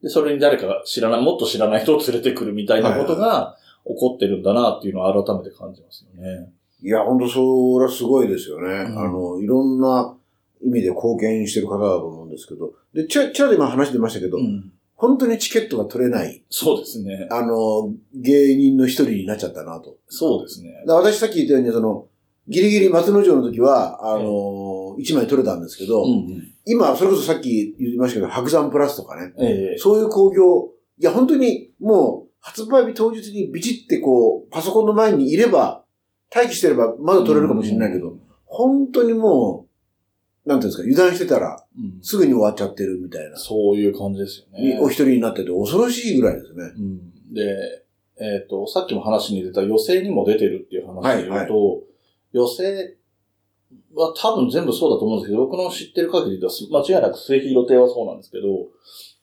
[0.01, 6.51] で、それに誰かが知らない、もっと知らない人を連れてくるみたいなことが起こってるんだなっていうのを改めて感じますよね。
[6.82, 8.69] いや、本当それはすごいですよね。
[8.69, 10.17] んあの、いろんな
[10.65, 12.73] 意味で貢献してる方だと思うんですけど。
[12.93, 14.71] で、ちゃ、ちゃで今話出ましたけど、うん。
[14.95, 17.28] 本当にチケットが取れない、そうですね。
[17.30, 19.97] あの、芸人の一人になっちゃったなと。
[20.08, 20.69] そうですね。
[20.88, 22.08] 私さっき言ったように、その、
[22.47, 26.54] ギリギリ松之丞の時は、あの、一枚取れたんですけど、うんうん。
[26.65, 35.84] 今、それこそさっき言いましたけど、白山プラスとかね、ええそういう工業、いや、本当にもう、発売日当日にビチってこう、パソコンの前にいれば、
[36.34, 38.19] 待機してればまだ取れるかもしれないけど、うん
[38.56, 39.62] 本当にもう、
[40.45, 44.79] なんていうんですか、油断してたら、うんすぐに終わっちゃってるみたいな、そういう感じですよね。
[44.82, 46.63] お一人になってて恐ろしいぐらいですね。
[46.77, 47.84] うんで、
[48.19, 51.82] えっ、と、さっきも話に出た予選にも出てるっていう話で言うと、
[52.32, 52.93] 予選
[53.95, 58.47] は多分全部そうだと思うんですけど、僕の知ってる限りでは間違いなく末広亭はそうなんですけど、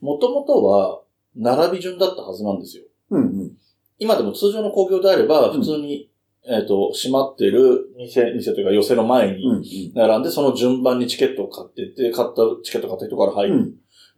[0.00, 1.02] もともとは
[1.36, 2.84] 並び順だったはずなんですよ。
[3.10, 3.52] うんうん。
[3.98, 6.09] 今でも通常の工業であれば、うん普通に、
[6.46, 9.92] えっ、と、閉まってる店、店というか寄せの前に。
[9.94, 13.54] 並んで、その順番にチケットを買ってって、買ったチケット買った人から入る。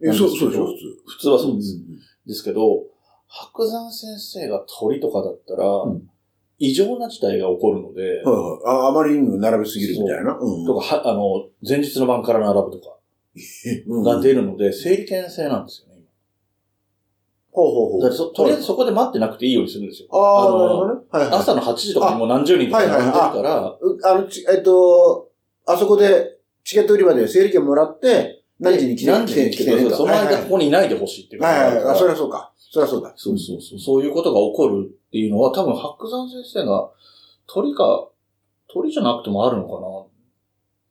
[0.01, 0.09] うん。
[0.09, 0.77] え、そう、そうでしょ、普通。
[1.05, 1.75] 普通はそうです。
[1.77, 1.81] ん
[2.25, 2.83] ですけど、
[3.27, 6.09] 白山先生が鳥とかだったら、うん
[6.59, 8.85] 異常な事態が起こるので、はいはい。
[8.85, 10.37] ああまりにも並べすぎるみたいな。
[10.39, 10.65] うん。
[10.65, 12.95] とか、は、あの、前日の晩から並ぶとか
[13.87, 15.92] うんが出るので、整理券制なんですよね。
[17.53, 18.11] ほうほうほう。
[18.11, 20.07] そとりあえずそこで待ってなくていいようにするんですよ。
[20.11, 21.01] ああ、なるほどね。
[21.11, 21.39] はいはい。
[21.39, 25.29] 朝の8時とかにもう何十人とか並んでるから、うあの、ちえっと、
[25.67, 29.97] あそこで、チケット売り場で整理券もらって、何時に来て、何時に来てください。
[29.97, 31.93] その間ここにいないでほしいっていうはいはいはい。
[31.93, 32.51] あ、そりゃそうか。
[32.57, 33.13] そりゃそうだ。
[33.15, 33.79] そうそうそう。
[33.79, 36.89] そういうことが起こるっていうのは、多分白山先生が
[37.45, 38.07] 鳥か、
[38.67, 39.87] 鳥じゃなくてもあるのかな。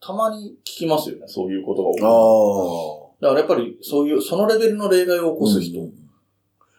[0.01, 3.29] たまに聞きますよね、そういうことが起あこる。
[3.29, 3.29] あ。
[3.29, 5.81] だからやっぱりそういう、そのレベルの例外を起こす人。
[5.81, 6.02] うん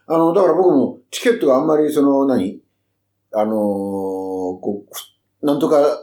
[0.08, 2.60] あの、だから僕もチケットがあんまりその何、
[3.32, 4.86] あのーこ
[5.42, 6.00] う、なんとか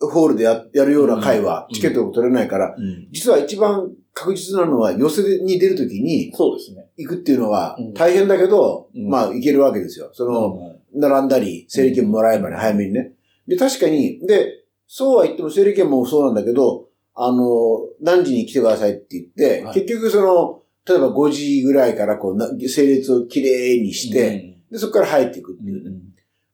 [0.00, 3.08] ホールでややるような会はうんチケットを取れないから、うん。
[3.12, 6.86] 実は一番確実なのは寄せに出るときにそうですね。
[6.96, 10.10] 行くっていうのはうん大変だけど、うんまあ行けるわけですよ。
[10.12, 13.12] その、並んだり、整理券もらえばね、早めにね。
[13.46, 25.96] で、確かに、で、そうは言っても整理券もそうなんだけど、あの、何時に来てくださいって言って、はい結局その、例えば5時ぐらいからこうな、整列をきれいにして、で、そこから入っていくってうん、いうね。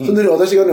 [0.00, 0.06] うん。
[0.06, 0.72] そんでね、私がね、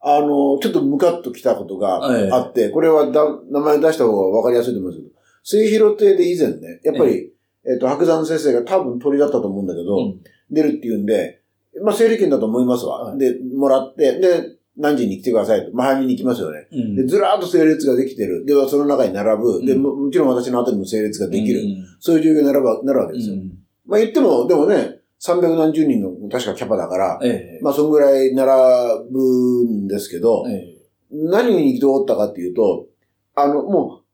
[0.00, 2.30] あの、ちょっとムカッと来たことがええ。
[2.32, 7.32] あって、これはだ名前出した方が分かりやすいと思うんですけど、末広亭で以前ね、やっぱり、
[7.66, 10.20] えっ、と、白山先生が多分鳥だったと思うんだけど、うん。
[10.50, 11.42] 出るっていうんで、
[11.82, 13.10] まあ、整理券だと思いますわ。
[13.10, 13.18] はい。
[13.18, 15.70] で、もらって、で、何時に来てくださいと。
[15.72, 16.66] まあ、早めに行きますよね。
[16.72, 18.44] うんで、ずらーっと整列ができてる。
[18.44, 19.64] で、その中に並ぶ。
[19.64, 21.60] で、うんももちろん私の後にも整列ができる。
[21.60, 23.34] うんそういう状況になるわなるわけですよ。
[23.34, 23.52] うん
[23.86, 28.50] まあ、言っても、でもね、300何十人の確かキャパだから、ええまあ、そんぐらい並
[29.10, 30.80] ぶんですけど、ええ
[31.12, 32.86] 何に行き通ったかっていうと、
[33.34, 34.04] あの、もう、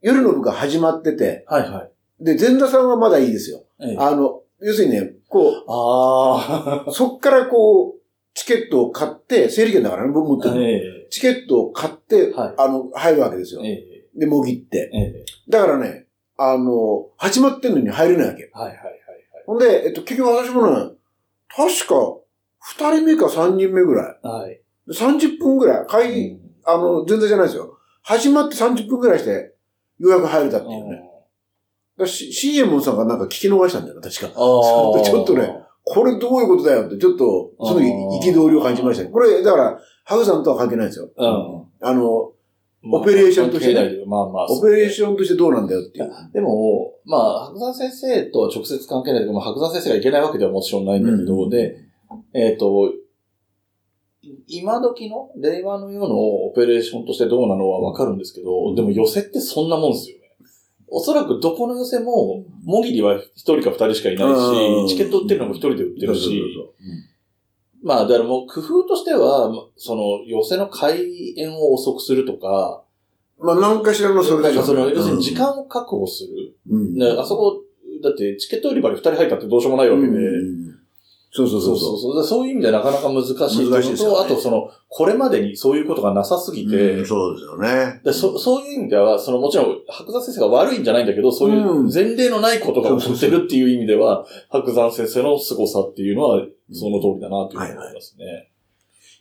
[0.00, 2.24] 夜の部が始まってて、はいはい。
[2.24, 3.64] で、前座さんはまだいいですよ。
[3.78, 7.95] ええあの、要するにね、こあう、そっからこう、
[8.36, 10.54] チケットを買って、整理券だからね、僕持ってあ。
[10.54, 13.62] るチケットを買って、はいあの、入るわけですよ
[14.14, 14.90] で、もぎって。
[14.94, 18.50] ええだからね、あの、始まってんのに入れないわけ。
[18.52, 18.96] はいはいはい
[19.46, 20.90] ほんで、えっと、結局私もね、
[21.48, 22.18] 確か、
[22.58, 24.26] 二人目か三人目ぐらい。
[24.26, 24.42] はい。
[24.42, 24.60] はい。
[24.88, 25.86] 30分ぐらい。
[25.86, 27.78] 会、うんあの、全然じゃないですよ。
[28.02, 29.54] 始まって30分ぐらいして、
[29.98, 31.00] ようやく入れたっていうね。
[31.96, 34.26] だし CM さんがなんか聞き逃したんだよな、確か。
[34.26, 34.32] ああ。
[35.02, 35.48] ちょっとね。
[35.88, 39.10] これどういうことだよって、ちょっと、その時、憤りを感じましたね。
[39.10, 41.08] これ、だから、ハグさんとは関係ないですよ。
[41.16, 41.86] うん。
[41.88, 42.32] あの、
[42.82, 44.46] まあオペレーションとしてねまあまあ。
[44.46, 46.10] オペレーションとしてどうなんだよっていう。
[46.32, 51.76] でも、まあ、白山先生とは直接関係ないけど、まあ、白山先生がいけないわけではもちろんないんだけど、うんで、
[52.34, 52.92] えっ、と、
[54.48, 60.25] 今時の令和の世のオペレーションとしてどうなのはわかるんですけど、でも寄せってそんなもんですよね。
[60.88, 64.88] おそらくどこの寄せも、もぎりは一人か二人しかいないうん。
[64.88, 66.42] し、チケット売ってるのも一人で売ってるし、
[67.82, 72.82] まあ、だからもう工夫としては、まその寄せの開演を遅くするとか、
[73.38, 74.94] まあ、何かしらのそれなんかその、うん。
[74.94, 76.56] 要するに時間を確保する。
[76.70, 76.94] うん。
[76.94, 77.62] ね、あそこ、
[78.02, 80.65] だってチケット売り場に二人入ったってどうしようもないわけで、うん
[81.36, 81.78] そうそうそう。
[81.78, 81.98] そう。
[81.98, 82.46] そうそう。
[82.46, 83.36] いう意味ではなかなか難しい
[83.70, 84.16] 難しいですよね。
[84.16, 88.00] と、あとその、これまでにそういうことがなさすぎて、うんそうですよね。
[88.04, 98.50] でそそういう意味では、そのもちろん、白山先生が悪いんじゃないんだけど、そういう前例のないことが起こってるっていう意味では、白山先生の凄さっていうのは、その通りだなというふうに思いますね。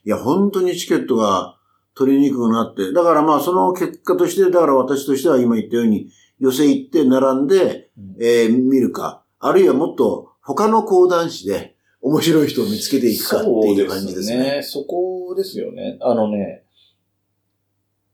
[0.06, 1.58] いや、本当にチケットが
[1.96, 8.16] 取りにくくなって、だからまあその結果として、だから私としては今言ったように、寄せ行って並んで、うん。
[8.22, 11.75] えー見るか、あるいはもっと他の講談師で
[12.06, 14.62] 面白い人を見つけていくかっていう感じですね。
[14.62, 15.98] そこですよね。
[16.02, 16.64] あのね、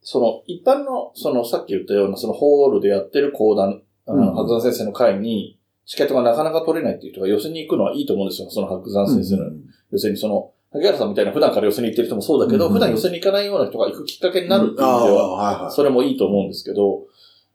[0.01, 8.49] その、一般の、その、さっき言ったような、その、ホールでやってる講談、あのうん白山先生の会に、チケットがなかなか取れないっていう人が寄せに行くのはいいと思うんですよ。
[8.49, 9.51] その白山先生の。
[9.91, 15.71] 要するにその、萩原さんみたいな普段から寄せに行ってる人もそうだけど、うん普段寄せに行かないような人が行くきっかけになるっていう意味でああは。
[15.71, 17.08] それもいいと思うんですけど、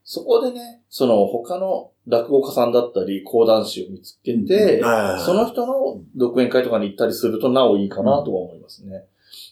[0.05, 9.05] そこでね、その他の落語家さんだったり、講談師を見つけて、はいその人の独演会とかに行ったりするとなおいいかなとは思いますね。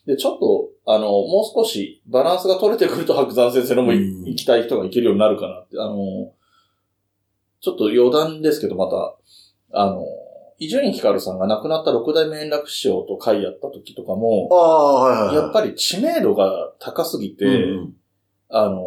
[0.06, 6.32] で、ちょっと、あの、もう少しバランスが取れてくると白山先生のも行きたい人が行けるようになるかなって、あの、
[7.60, 9.16] ちょっと余談ですけど、また、
[9.72, 10.04] あの、
[10.58, 15.34] 伊集院光さんが亡くなった六代目円楽師匠と会やった時とかも、はいはい。
[15.34, 17.48] やっぱり知名度が高すぎて、う
[17.86, 17.94] ん
[18.50, 18.84] あの、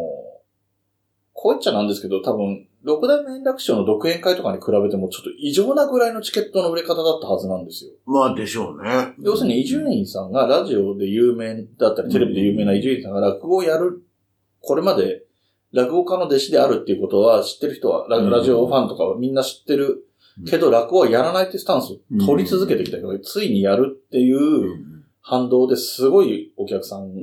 [1.40, 7.92] こう言っちゃなんですけど、多分、六代目円楽師匠の独演会とかに比べてもちょっと異常なぐらいのチケットの売れ方だったはずなんですよ。
[8.06, 9.14] まあでしょうね。
[9.20, 14.02] 要するに伊集院さんがラジオで有名だったり、テレビで有名な伊集院さんが落語をやる、
[14.60, 15.26] これまで
[15.72, 20.08] 落語家の弟子であるっていうことは知ってる人は、ラジオファンとかはみんな知ってる
[20.48, 24.98] けど、落語はやらないってスタンスを取り続けてきたけど、ついにやるっていううん。
[25.20, 27.14] 反動ですごいお客さん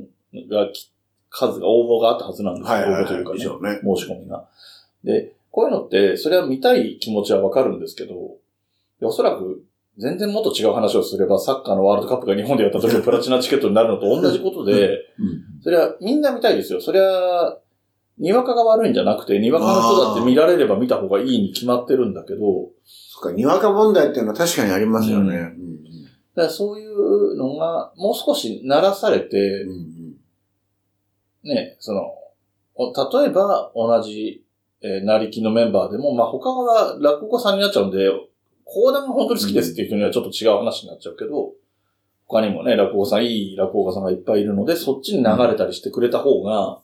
[0.48, 0.92] がき、
[1.30, 2.78] 数が応募があったはずなんですよ。
[2.78, 3.80] 応募というかねね。
[3.96, 4.46] 申し込みが。
[5.04, 8.14] で、こういうのって、それは見たい気持ちはわかるんですけど、
[9.00, 9.64] でおそらく、
[9.98, 16.80] 全然もっと違う話をすれば、サッカーのワールドカップが日本でやった時のプラチナチケットになるのと同じことで、うんそれはみんな見たいですよ。
[16.80, 17.58] それは、
[18.18, 25.36] にわかが悪いんじゃなくて、にわかの人だって見られれば見た方がいいに決まってるんだけど、そっか、にわか問題っていうのは確かにありますよね。
[25.36, 25.76] ううん
[26.36, 29.95] だからそういうのが、もう少し鳴らされてうんう、ん
[31.54, 32.14] ね、その、
[32.74, 34.44] お例えば同じ、
[34.82, 38.10] えー、なりきのメンバーでも、まあ、他は落語家さんになっちゃうんで、
[38.64, 41.52] 講談が本当に好きですっていう人にはちょっと違う話になっちゃうけど、
[42.26, 46.80] 他にもね、落語家さん、いい落語家さんがいっぱいいるので、そっちに流れたりしてくれた方が、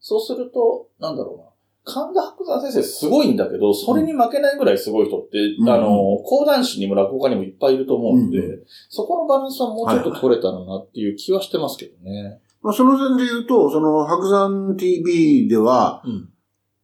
[0.00, 1.44] そうすると、なんだろうな。
[1.86, 12.40] 神田伯山先生すごいんだけど、それに負けないぐらいすごい人って、うんあの、講談師にも落語家にもいっぱいいると思うので、うそこのバランスはもうちょっと取れたらなっていう気はしてますけどね。
[12.64, 16.30] まあ、その点で言うと、その、白山 TV では、うん。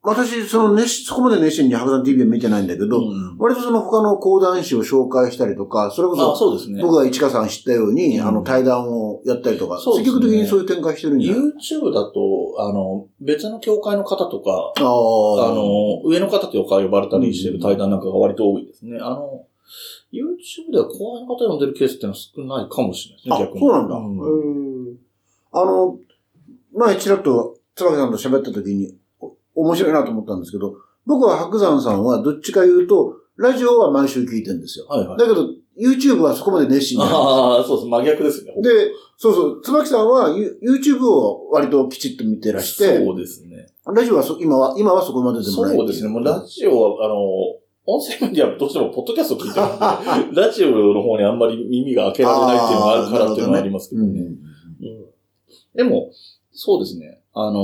[0.02, 6.82] 私、その熱心、そこまで熱心に白山 TV は見てないんだけど、うん割とその他の講談師を紹介したりとか、それこあ、そ、そうですね。
[6.82, 18.98] 僕が市川さん知ったように、うんあの、対談をやったりとか、積極的にそういう展開してるんじゃない？YouTube だと、あの、別の教会の方とか、あああの、上の方とか呼ばれたりしてる対談なんかが割と多いですね。
[19.00, 19.46] あの、
[20.12, 23.60] YouTube では後輩の方呼んでるケースってのは少ないかもしれないですね、あ、逆に。
[23.60, 23.96] そうなんだ。
[23.96, 25.09] うん
[25.52, 25.98] あの、
[26.72, 28.96] 前ちらっと、椿さんと喋った時に、
[29.54, 30.74] お面白いなと思ったんですけど、
[31.06, 34.86] 僕は白山さんはどっちか言うと、ラジオは毎週聞いてるんですよ。
[34.86, 35.18] はいはい。
[35.18, 37.88] だけど、YouTube はそこまで熱心じゃないああ、そうです。
[37.88, 38.52] 真逆ですね。
[38.62, 43.66] で、そうそう、椿さんはユ YouTube を割ときちっと見てらして、そうですね。
[43.86, 45.76] ラジオはそ今は、今はそこまででもない。
[45.76, 46.08] そうですね。
[46.10, 47.16] もうラジオは、あの、
[47.86, 54.20] 音声メディアはどうしてもポッドキャスト聞いてるんで、 ラジオの方にあんまり耳が開けられないっていうのがあるからっていうのはありますけどね。
[54.20, 54.26] うん。
[54.26, 55.10] うん
[55.74, 56.10] でも、
[56.52, 57.20] そうですね。
[57.32, 57.62] あの、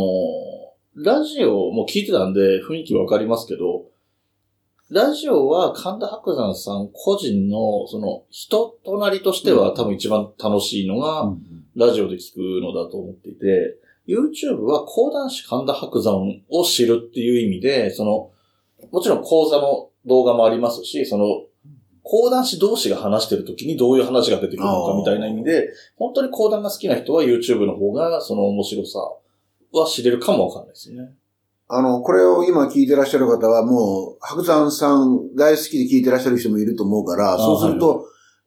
[0.94, 3.86] ラジオも聞いてたんで雰囲気わかりますけど、
[4.88, 11.42] ラジオは神田伯山さん個人の、その、人となりとしては多分一番楽しいのが、うん
[11.76, 13.76] ラジオで聞くのだと思っていて、
[14.08, 16.16] YouTube は講談師神田伯山
[16.48, 18.30] を知るっていう意味で、その、
[18.90, 21.42] もちろん講座の動画もありますし、その、
[22.08, 29.00] 講談師同士が話してる時にどういう話が出てくるのかみたいな意味で、本当に講談が好きな人は YouTube の方がその面白さ
[29.72, 31.10] は知れるかもわかんないですよね。
[31.68, 38.06] あの、これを今聞いてらっしゃる方はもう、白山さん大好きで聞いてらっしゃる人もいると思うから、あそうすると、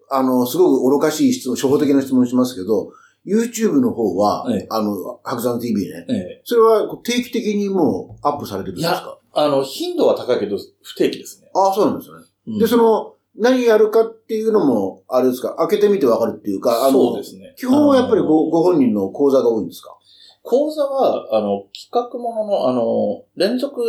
[0.10, 2.93] あの、すごく愚かしい質問、初歩的な質問しますけど、
[3.26, 6.06] YouTube の方は、ええあの、白山 TV ね。
[6.08, 6.41] ええ。
[6.45, 11.52] それは定期的にもうアップされてるんですかあの、頻度は高いけど不定期ですね。
[11.54, 12.15] ああ、そうなんですね。
[12.48, 17.54] うんで、その、何やるかっていうのも、あれですか、開けてみてわかるっていうか、あの、そうですね。
[17.58, 19.95] 基本はやっぱりごご本人の講座が多いんですか？
[20.43, 23.82] 講座は、あの、企画ものの、あの、連続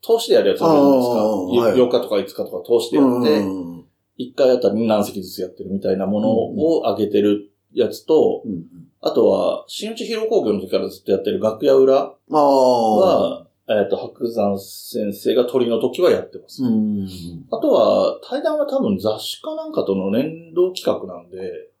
[0.00, 1.14] 通しでやるやつあるじゃないですか。
[1.14, 3.84] い4日とか5日とか通してやって、うん
[4.18, 8.64] 1回あたりに何席ずつやってるみたいなものを上げてるやつと、うん
[9.04, 12.14] あとは、新内広工業の時からずっとやってる楽屋裏。
[12.28, 13.46] は、
[13.80, 16.62] えっ、と、白山先生が鳥の時はやってます。
[16.62, 17.06] うん。
[17.50, 21.38] あとは、対談は多分雑誌かなんかとの連動企画なんで、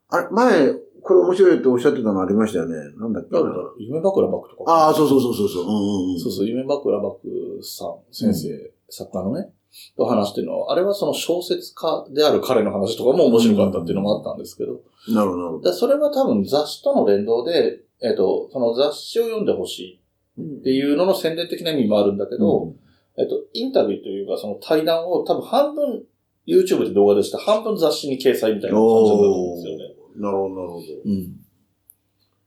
[0.08, 2.76] あれ、前、これ面白いっておっしゃってたのありましたよね。
[2.96, 3.36] なんだっけ？
[3.78, 4.72] 夢枕幕とか。
[4.72, 5.64] ああ、そうそうそうそうそう。
[5.64, 6.20] うんうんうん。
[6.20, 7.18] そうそう、夢枕幕
[7.62, 9.52] さん、先生、作家のね、
[9.96, 14.80] と話してるのは、あれはその小説家である彼の話とかも面白かったっていうのもあったんですけど、
[15.12, 15.70] なるほど、なるほど。
[15.70, 20.01] でそれは多分雑誌との連動で、えっ、と、その雑誌を読んでほしい
[20.40, 22.74] っていうのの宣伝的な意味もあるんだけど、
[23.18, 26.02] えっと、インタビューというか、その対談を多分半分
[26.46, 29.94] YouTube で動画でして、半分雑誌に掲載みたいな感じだと思うんですよね。
[30.16, 30.86] なるほど、なるほど。
[31.04, 31.36] うん。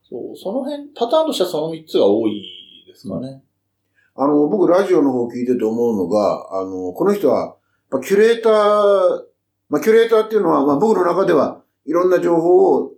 [0.08, 2.42] そう、その辺、パターンとしてはその3つが多い
[2.88, 3.44] ですかね。
[4.16, 7.58] あの、僕、ラジオの方聞いてて思うのが、あの、この人は、やっ
[7.90, 9.24] ぱキュレーター、
[9.70, 12.92] まあ、キュレーターっていうのは、まあ、僕の中では、いろんな情報を、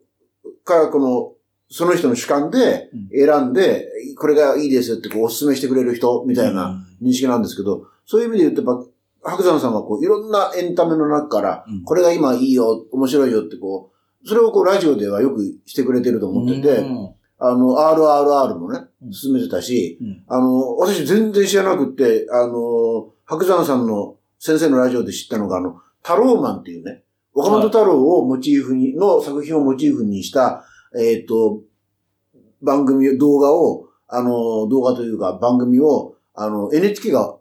[0.64, 1.34] から、この、
[1.70, 8.86] その人の主観で選んで、これがいいですよってこうお勧めしてくれる人みたいな認識なんですけど、そういう意味で言うと、やっ
[9.24, 11.84] ぱ、白山さんはこう、いろんなエンタメの中から、うん。
[11.84, 13.92] これが今いいよ、面白いよってこ
[14.24, 17.10] う、それをこう、ラジオではよくしてくれてると思ってて、うん。
[17.40, 19.14] あの、RRR もねう、ん。
[19.14, 20.24] 進めてたし、うん。
[20.28, 27.04] あの、私全然知らなくって、あの、白山さんの先生のラジオで知ったのが、あの、タローマンっていうね、
[27.34, 30.64] 岡本太郎をモチーフに、の作品をモチーフにした、
[30.98, 31.62] えっ、と、
[32.62, 37.38] 番組、動画を、あの、動画というか番組を、あの、NHK が。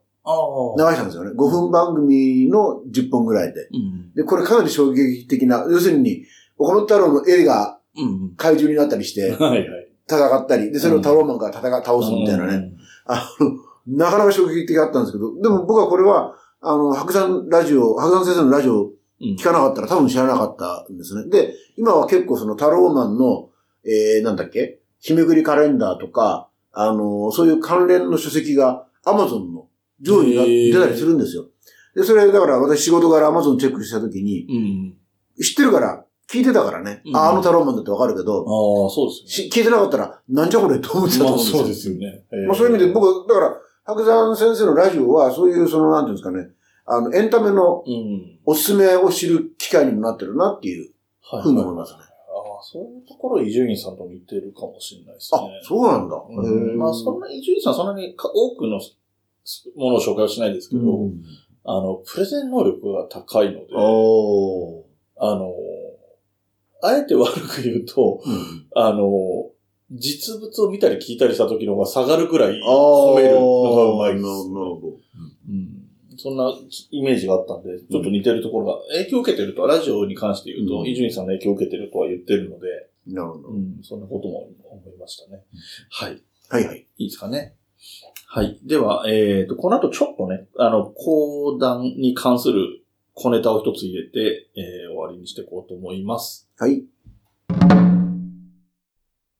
[0.77, 1.31] 流したんですよね。
[1.31, 3.69] 5分番組の10本ぐらいで。
[3.73, 4.13] うん。
[4.13, 6.25] で、これかなり衝撃的な、要するに、
[6.59, 8.35] 岡本太郎の絵がうん。
[8.37, 9.33] 怪獣になったりして。
[10.09, 12.73] 戦ったり、で、それをタローマンが戦倒すみたいなね。
[13.07, 18.91] あの、なかなか衝撃的だったんですけど、でも僕はこれは、あの、白山ラジオ、白山先生のラジオ。
[19.21, 21.31] 聞かなかったら多分知らなかったんですね。
[21.31, 23.51] で、今は結構そのタローマンの、
[23.85, 24.81] えー、なんだっけ？
[25.01, 29.69] 日めぐりカレンダーとか、あの、そういう関連の書籍が Amazon の
[30.01, 31.47] 上位になへー出たりするんですよ。
[31.95, 34.53] で、それだから私仕事から Amazon チェックした時に、う
[35.41, 35.43] ん。
[35.43, 41.59] 知ってるから、聞いてたからね、うんあ、あのタローマンだってわかるけあど、あ、そうですし聞いてなかったら、なんじゃこれと思ってたとまあ、思うんですよ。
[41.59, 42.25] そうですよね。
[42.49, 46.49] まあそういう意味で僕、だから、白山先生のラジオは、そういう、その、なんていうんですかね、
[46.87, 48.39] あの、エンタメのうん。
[48.45, 51.99] おすすめを知る機会にもなってるなっていうはいふうに思いますね。
[52.01, 56.17] あ、そういうところ伊集院さんと似てるかもしれないですあね。、そうなんだ。
[56.29, 58.81] うんまあ、そんな伊集院さんそんなにか多くの
[59.77, 61.23] ものを紹介はしないですけど、うん
[61.69, 65.53] あの、プレゼン能力が高いので、あの、
[66.83, 69.51] あえて悪く言うと、うんあの、
[69.91, 74.25] 実物を見たり聞いたりした時の方が下がるぐらい褒めるのがうまいです。
[74.25, 74.97] なるほど。
[76.17, 76.51] うんそんな
[76.91, 82.69] イメージがあったんで、ちょっと似てるところが、影響を受けてると、ラジオに関して言うと、うん伊集院さんの影響を受けてるとは言ってるので、
[83.07, 83.49] なるほど。
[83.49, 85.43] うん、そんなことも思いましたね。
[85.91, 86.23] はい。
[86.49, 86.87] はいはい。
[86.99, 87.55] いいですかね。
[88.27, 88.59] はい。
[88.65, 92.83] では、えっ、と、この後ちょっとね、あの、講談に関する
[93.15, 96.49] 小ネタを一つ入れて、えー終わりにしていこうと思います。
[96.59, 96.85] はい。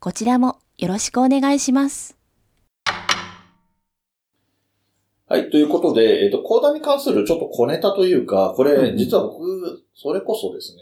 [0.00, 2.16] こちらもよろしくお願いします。
[5.26, 5.50] はい。
[5.50, 10.80] ということで、えっ、と、講談に関するちょっと小ネタというか、これ、うん実は僕、それこそですね、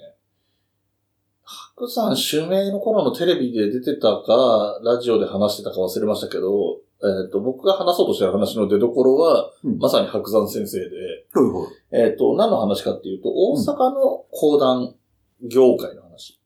[1.42, 10.84] 白山主名の頃のテレビで出てたか、ラジオで話してたか忘れましたけど、えっ、と、僕が話そうとしてる話の出所は、うんまさに白山先生で、
[11.32, 12.08] はいはい。
[12.08, 14.94] えっ、と、何の話かっていうと、大阪の講談
[15.42, 16.40] 業界の話。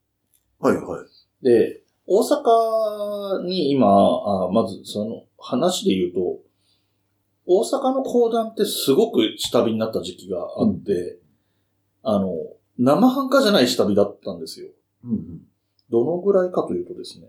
[0.59, 1.45] はいはい。
[1.45, 6.39] で、大阪に今、あまずその話で言うと、
[7.47, 11.19] 大阪の講談ってすごく下火になった時期があって、
[12.03, 12.35] あの、
[12.79, 14.69] 生半可じゃない下火だったんですよ。
[15.05, 15.41] うん
[15.91, 17.27] どのぐらいかというとですね、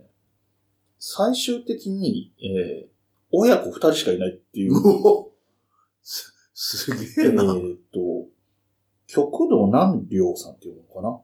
[0.98, 2.96] 最終的に、えー
[3.38, 4.74] 親子二人しかいないっていう
[6.02, 7.44] す、すえげえな。
[7.44, 8.30] ほうーっと、
[9.08, 11.20] 極道南良さんっていうのかな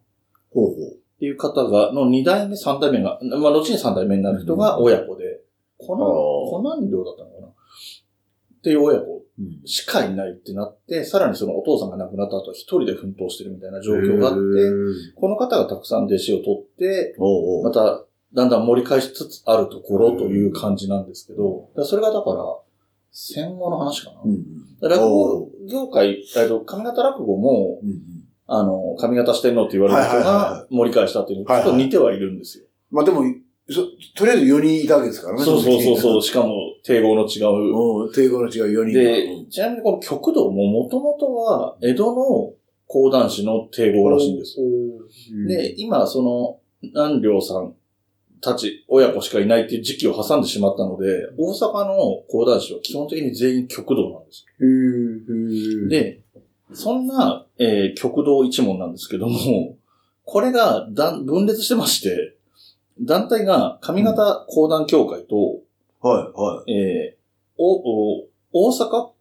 [0.52, 0.72] ほう。
[0.72, 0.76] っ
[1.20, 5.42] ていう方が、の二代目、三代目が、まあ、後に三代目になる人が親子で、
[5.78, 6.12] この、あー。
[6.50, 7.48] コ南良だったのかな。
[7.48, 7.52] っ
[8.64, 9.62] ていう親子うん。
[9.66, 14.40] しかいないってなって、さらにそのお父さんが亡くなった後一人で奮闘してるみたいな状況があって、
[15.16, 17.64] この方がたくさん弟子を取って、おうおう。
[17.64, 22.44] また、だんだん盛り返しつつあるところという感じなんですけど、それがだから、
[23.12, 24.22] 戦後の話かな。
[24.24, 25.68] うん落お語う。
[25.70, 27.80] 業界、えっと、上方落語も、
[28.54, 32.66] あの、上方四天王って言われる人が盛り返したっていうのとちょっと似てはいるんですよ。
[32.92, 33.24] まあでも、
[33.70, 33.84] そ
[34.18, 35.44] とりあえず4人いたわけですからね。
[35.46, 36.18] そうそうそうそう。
[36.18, 36.22] う。
[36.22, 36.52] しかも、
[36.84, 38.08] 定語の違う。
[38.08, 39.44] うん、帝国の違う4人が。
[39.46, 42.54] で、ちなみにこの極道ももともとは、江戸の
[42.88, 44.58] 講談師の定語らしいんです
[45.48, 47.74] で、今、その、南良さん
[48.42, 54.46] たち、親子しかいないっていう時期を挟んでしまったので、大阪の講談師は基本的に全員極道なんです
[55.88, 56.21] で、
[56.74, 59.78] そんな、えー極道一門なんですけども、
[60.24, 62.38] これがだん分裂してまして、
[63.00, 65.60] 団体が上方講談協会と、
[66.02, 66.72] はい、はい。
[66.74, 67.22] えー
[67.58, 69.12] お、お、大阪、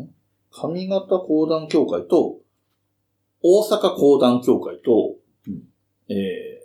[0.00, 0.08] ん？
[0.50, 2.38] 上方講談協会と、
[3.42, 5.62] 大阪講談協会と、うん。
[6.08, 6.62] え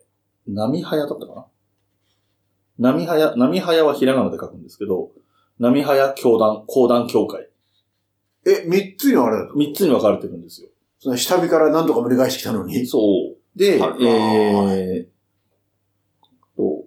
[0.48, 1.34] ー、波早だったか
[2.78, 2.92] な？
[2.92, 5.12] 波早、波早はひらがなで書くんですけど、
[5.60, 7.47] 波早教団、講談協会。
[8.48, 10.70] え、3つに分かれたと三つに分かれてるんですよ。
[11.00, 12.86] その下火から何とか盛り返してきたのに。
[12.86, 13.58] そう。
[13.58, 15.06] で、えー、
[16.56, 16.86] と、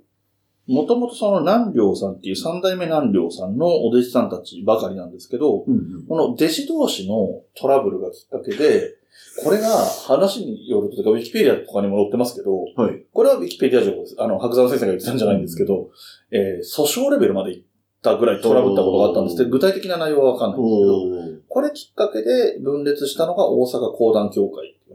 [0.66, 8.96] もともとその南良さんっていう三代目南良さんのお弟子さんたちばかりなんですけど、うんうんこの弟子同士のトラブルがきっかけで、
[9.44, 9.68] これが
[10.06, 13.04] 話によると、ウィキペディアとかにも載ってますけど、はい。
[13.12, 14.16] これはウィキペディア情報です。
[14.18, 15.90] あの、白山先生が言ってたんじゃないんですけど、
[16.30, 17.66] えー訴訟レベルまで行っ
[18.02, 24.94] たぐらいトラブったことがあったんですって、おー具体的な内容はわかんないんですけど、これきっかけで分裂したのが大阪講談協会ってい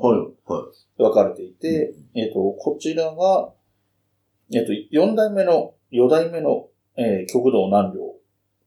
[0.98, 3.50] 分かれていて、えっ、と、こちらが、
[4.54, 8.16] えっ、と、4代目の、4代目の、えー極道南領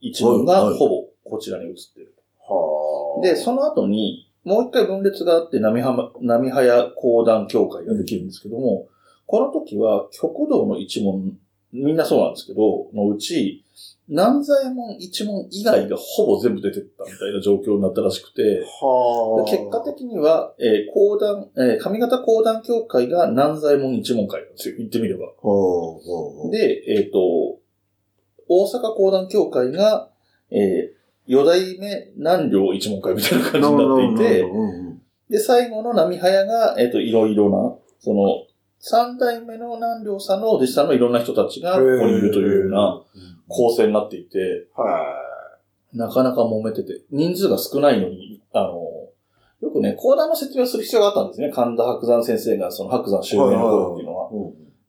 [0.03, 2.15] 一門がはいはいほぼこちらに移っている。
[2.47, 3.23] はあ。
[3.23, 8.87] で、その後に、もう一回分裂があって、波は波早講談協会ができるんですけども、
[9.25, 11.39] この時は、極道の一門、
[11.73, 13.65] みんなそうなんですけど、のうち、
[14.09, 19.51] 南左衛門一門以外がほぼ全部出てったみたいな状況になったらしくて、はあ。
[19.51, 25.27] 結果的には、えー講談、えー上方講談協会が南左衛門一門会なんですよ、言ってみれば。
[26.51, 27.19] で、えっ、と、
[28.49, 30.11] 大阪講談協会が、
[30.51, 30.99] えー
[31.29, 34.45] 四代目南陵一門会みたいな感じになっていて、
[35.29, 38.47] で、最後の波早が、えっ、と、いろいろな、その、
[38.81, 43.03] 三代目の南陵さんのお弟子さんのいろんな人たちがここにいるというような
[43.49, 45.19] 構成になっていて、は
[45.93, 48.89] なかなか揉めてて、人数が少ないのに、あの、
[49.61, 51.51] よくね、講談の説明をする必要があったんですね。
[51.51, 54.31] 神田白山先生がその白山襲名の頃っていうのは。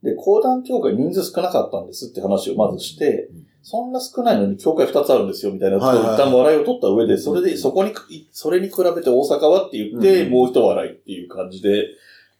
[0.03, 3.29] で、講談協会人数少なかったんですって話をまずして、
[3.61, 6.05] そんな少ないのに協会二つあるんですよみたいな、はいはい。
[6.05, 7.93] はい一旦笑いを取った上で、それで、そこに、
[8.31, 10.31] それに比べて大阪はって言って、うん。
[10.31, 11.87] もう一笑いっていう感じで、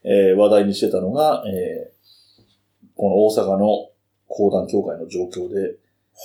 [0.03, 1.99] えー話題にしてたのが、えー
[2.95, 3.89] この大阪の
[4.27, 5.77] 講談協会の状況で、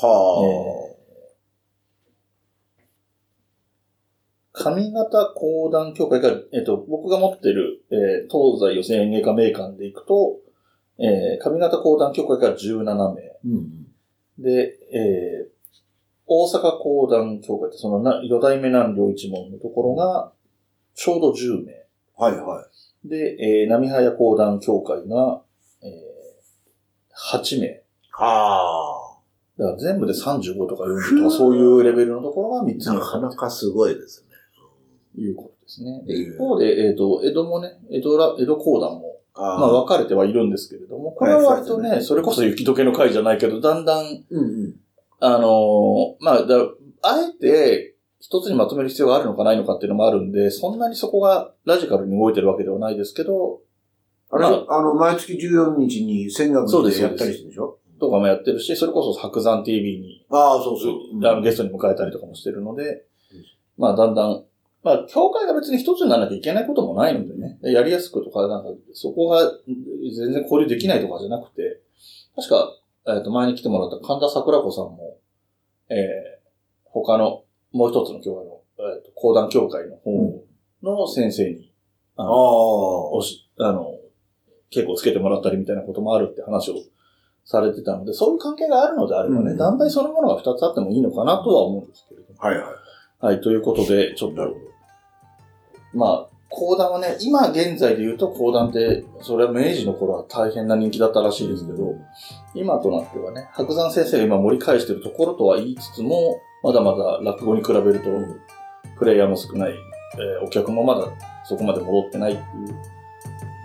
[0.02, 0.94] はえー
[4.52, 10.38] 上方講談協会が、えっ、と、僕が持ってる、えー東西予選演芸家名館でいくと、
[10.98, 12.94] えー上方講談協会が17名。
[12.94, 13.14] あ。
[13.44, 13.86] うん
[14.38, 15.54] で、えー
[16.26, 20.32] 大阪講談協会って、そのな、四代目南両一門のところが、
[20.94, 21.72] ちょうど10名。
[22.16, 22.64] はいはい。
[23.04, 25.42] で、えー、波早講談協会が、
[25.82, 26.14] えー
[27.14, 27.80] 8名。
[28.10, 29.18] は
[29.58, 34.34] だから全部で35とか40とかそういうレベルのところが3つなかなかすごいですね。
[35.16, 36.02] いうことですね。
[36.06, 44.74] でええ一方で、えっ、と、江戸もね、江戸ら、江戸講談も、あまあ分かれてはいるんですけれども、これは割とね、はいそれこそ雪解けの回じゃないけど、だんだん、うんうん。
[45.20, 46.56] あのーまあ、だ
[47.02, 47.93] あえて、
[48.26, 53.60] 一つにまとめる必要があるのかないのかっていうのもあるんで、そんなにそこがラジカルに動いてるわけではないですけど、
[54.30, 57.78] あれ、まあの、毎月14日に戦学でやったりするでしょ？
[58.00, 61.28] とかもやってるし、それこそ白山 TV に、ああ、そうそう。
[61.28, 63.04] あのゲストに迎えたりとかもしてるので、
[63.76, 64.44] まあだんだん、
[64.82, 69.52] まあ協会が別に一つにならなきゃいけないこともないのでね、やりやすくとか、なんか、そこが
[70.16, 71.82] 全然交流できないとかじゃなくて、
[72.34, 72.72] 確か、
[73.06, 75.18] えっ、と、前に来てもらった神田桜子さんも、
[75.90, 75.98] えー、
[76.86, 77.44] 他の、
[77.74, 80.44] もう一つの協会の、えーと、講談協会の方
[80.82, 81.72] の先生に、
[82.16, 83.22] ああの、おあ。
[83.22, 83.98] し、あの、
[84.72, 86.76] 稽古をつけてもらったりみたいなこともあるって話を
[87.44, 92.38] されてたので、そういう関係があるのであればね、うん団体そのものが二つあってもいいのかなとは思うんですけれども。
[92.38, 92.66] はいはい。
[93.26, 94.54] はい、ということで、ちょっと、
[95.92, 101.96] まあ、講談はね、今現在で言うと講談って、それは明治の頃は大変な人気だったらしいですけど、
[102.54, 108.10] 今となってはね、白山先生が今盛り返してるところとは言いつつも、まだまだ落語に比べると、
[108.98, 111.08] プレイヤーも少ない、えーお客もまだ
[111.44, 112.74] そこまで戻ってないっていう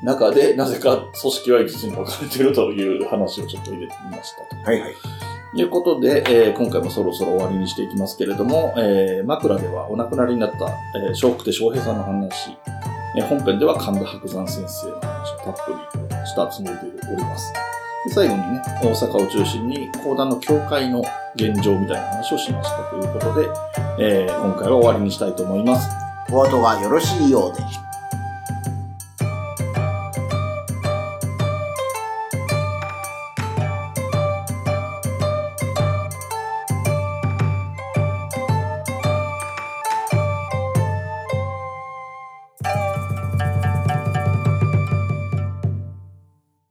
[0.04, 4.62] 中で、なぜか組織は5つに分かれてるという話をちょっと入れてみましたと。
[4.64, 4.94] はいはい。
[5.56, 12.52] ということで、えー今回もそろそろ終わりにしていきますけれども、えー枕ではお亡くなりになった、えー、笑福亭笑平さんの話、
[13.16, 17.54] えー本編では神田伯山先生の話をたっぷりしたつもりでおります。
[18.06, 21.04] で最後にね、大阪を中心に講談の教会の
[21.36, 23.48] 現状みたいな話をしましたということで、
[24.00, 25.90] えー今回は終わりにしたいと思います。
[26.32, 27.89] お後がよろしいようで。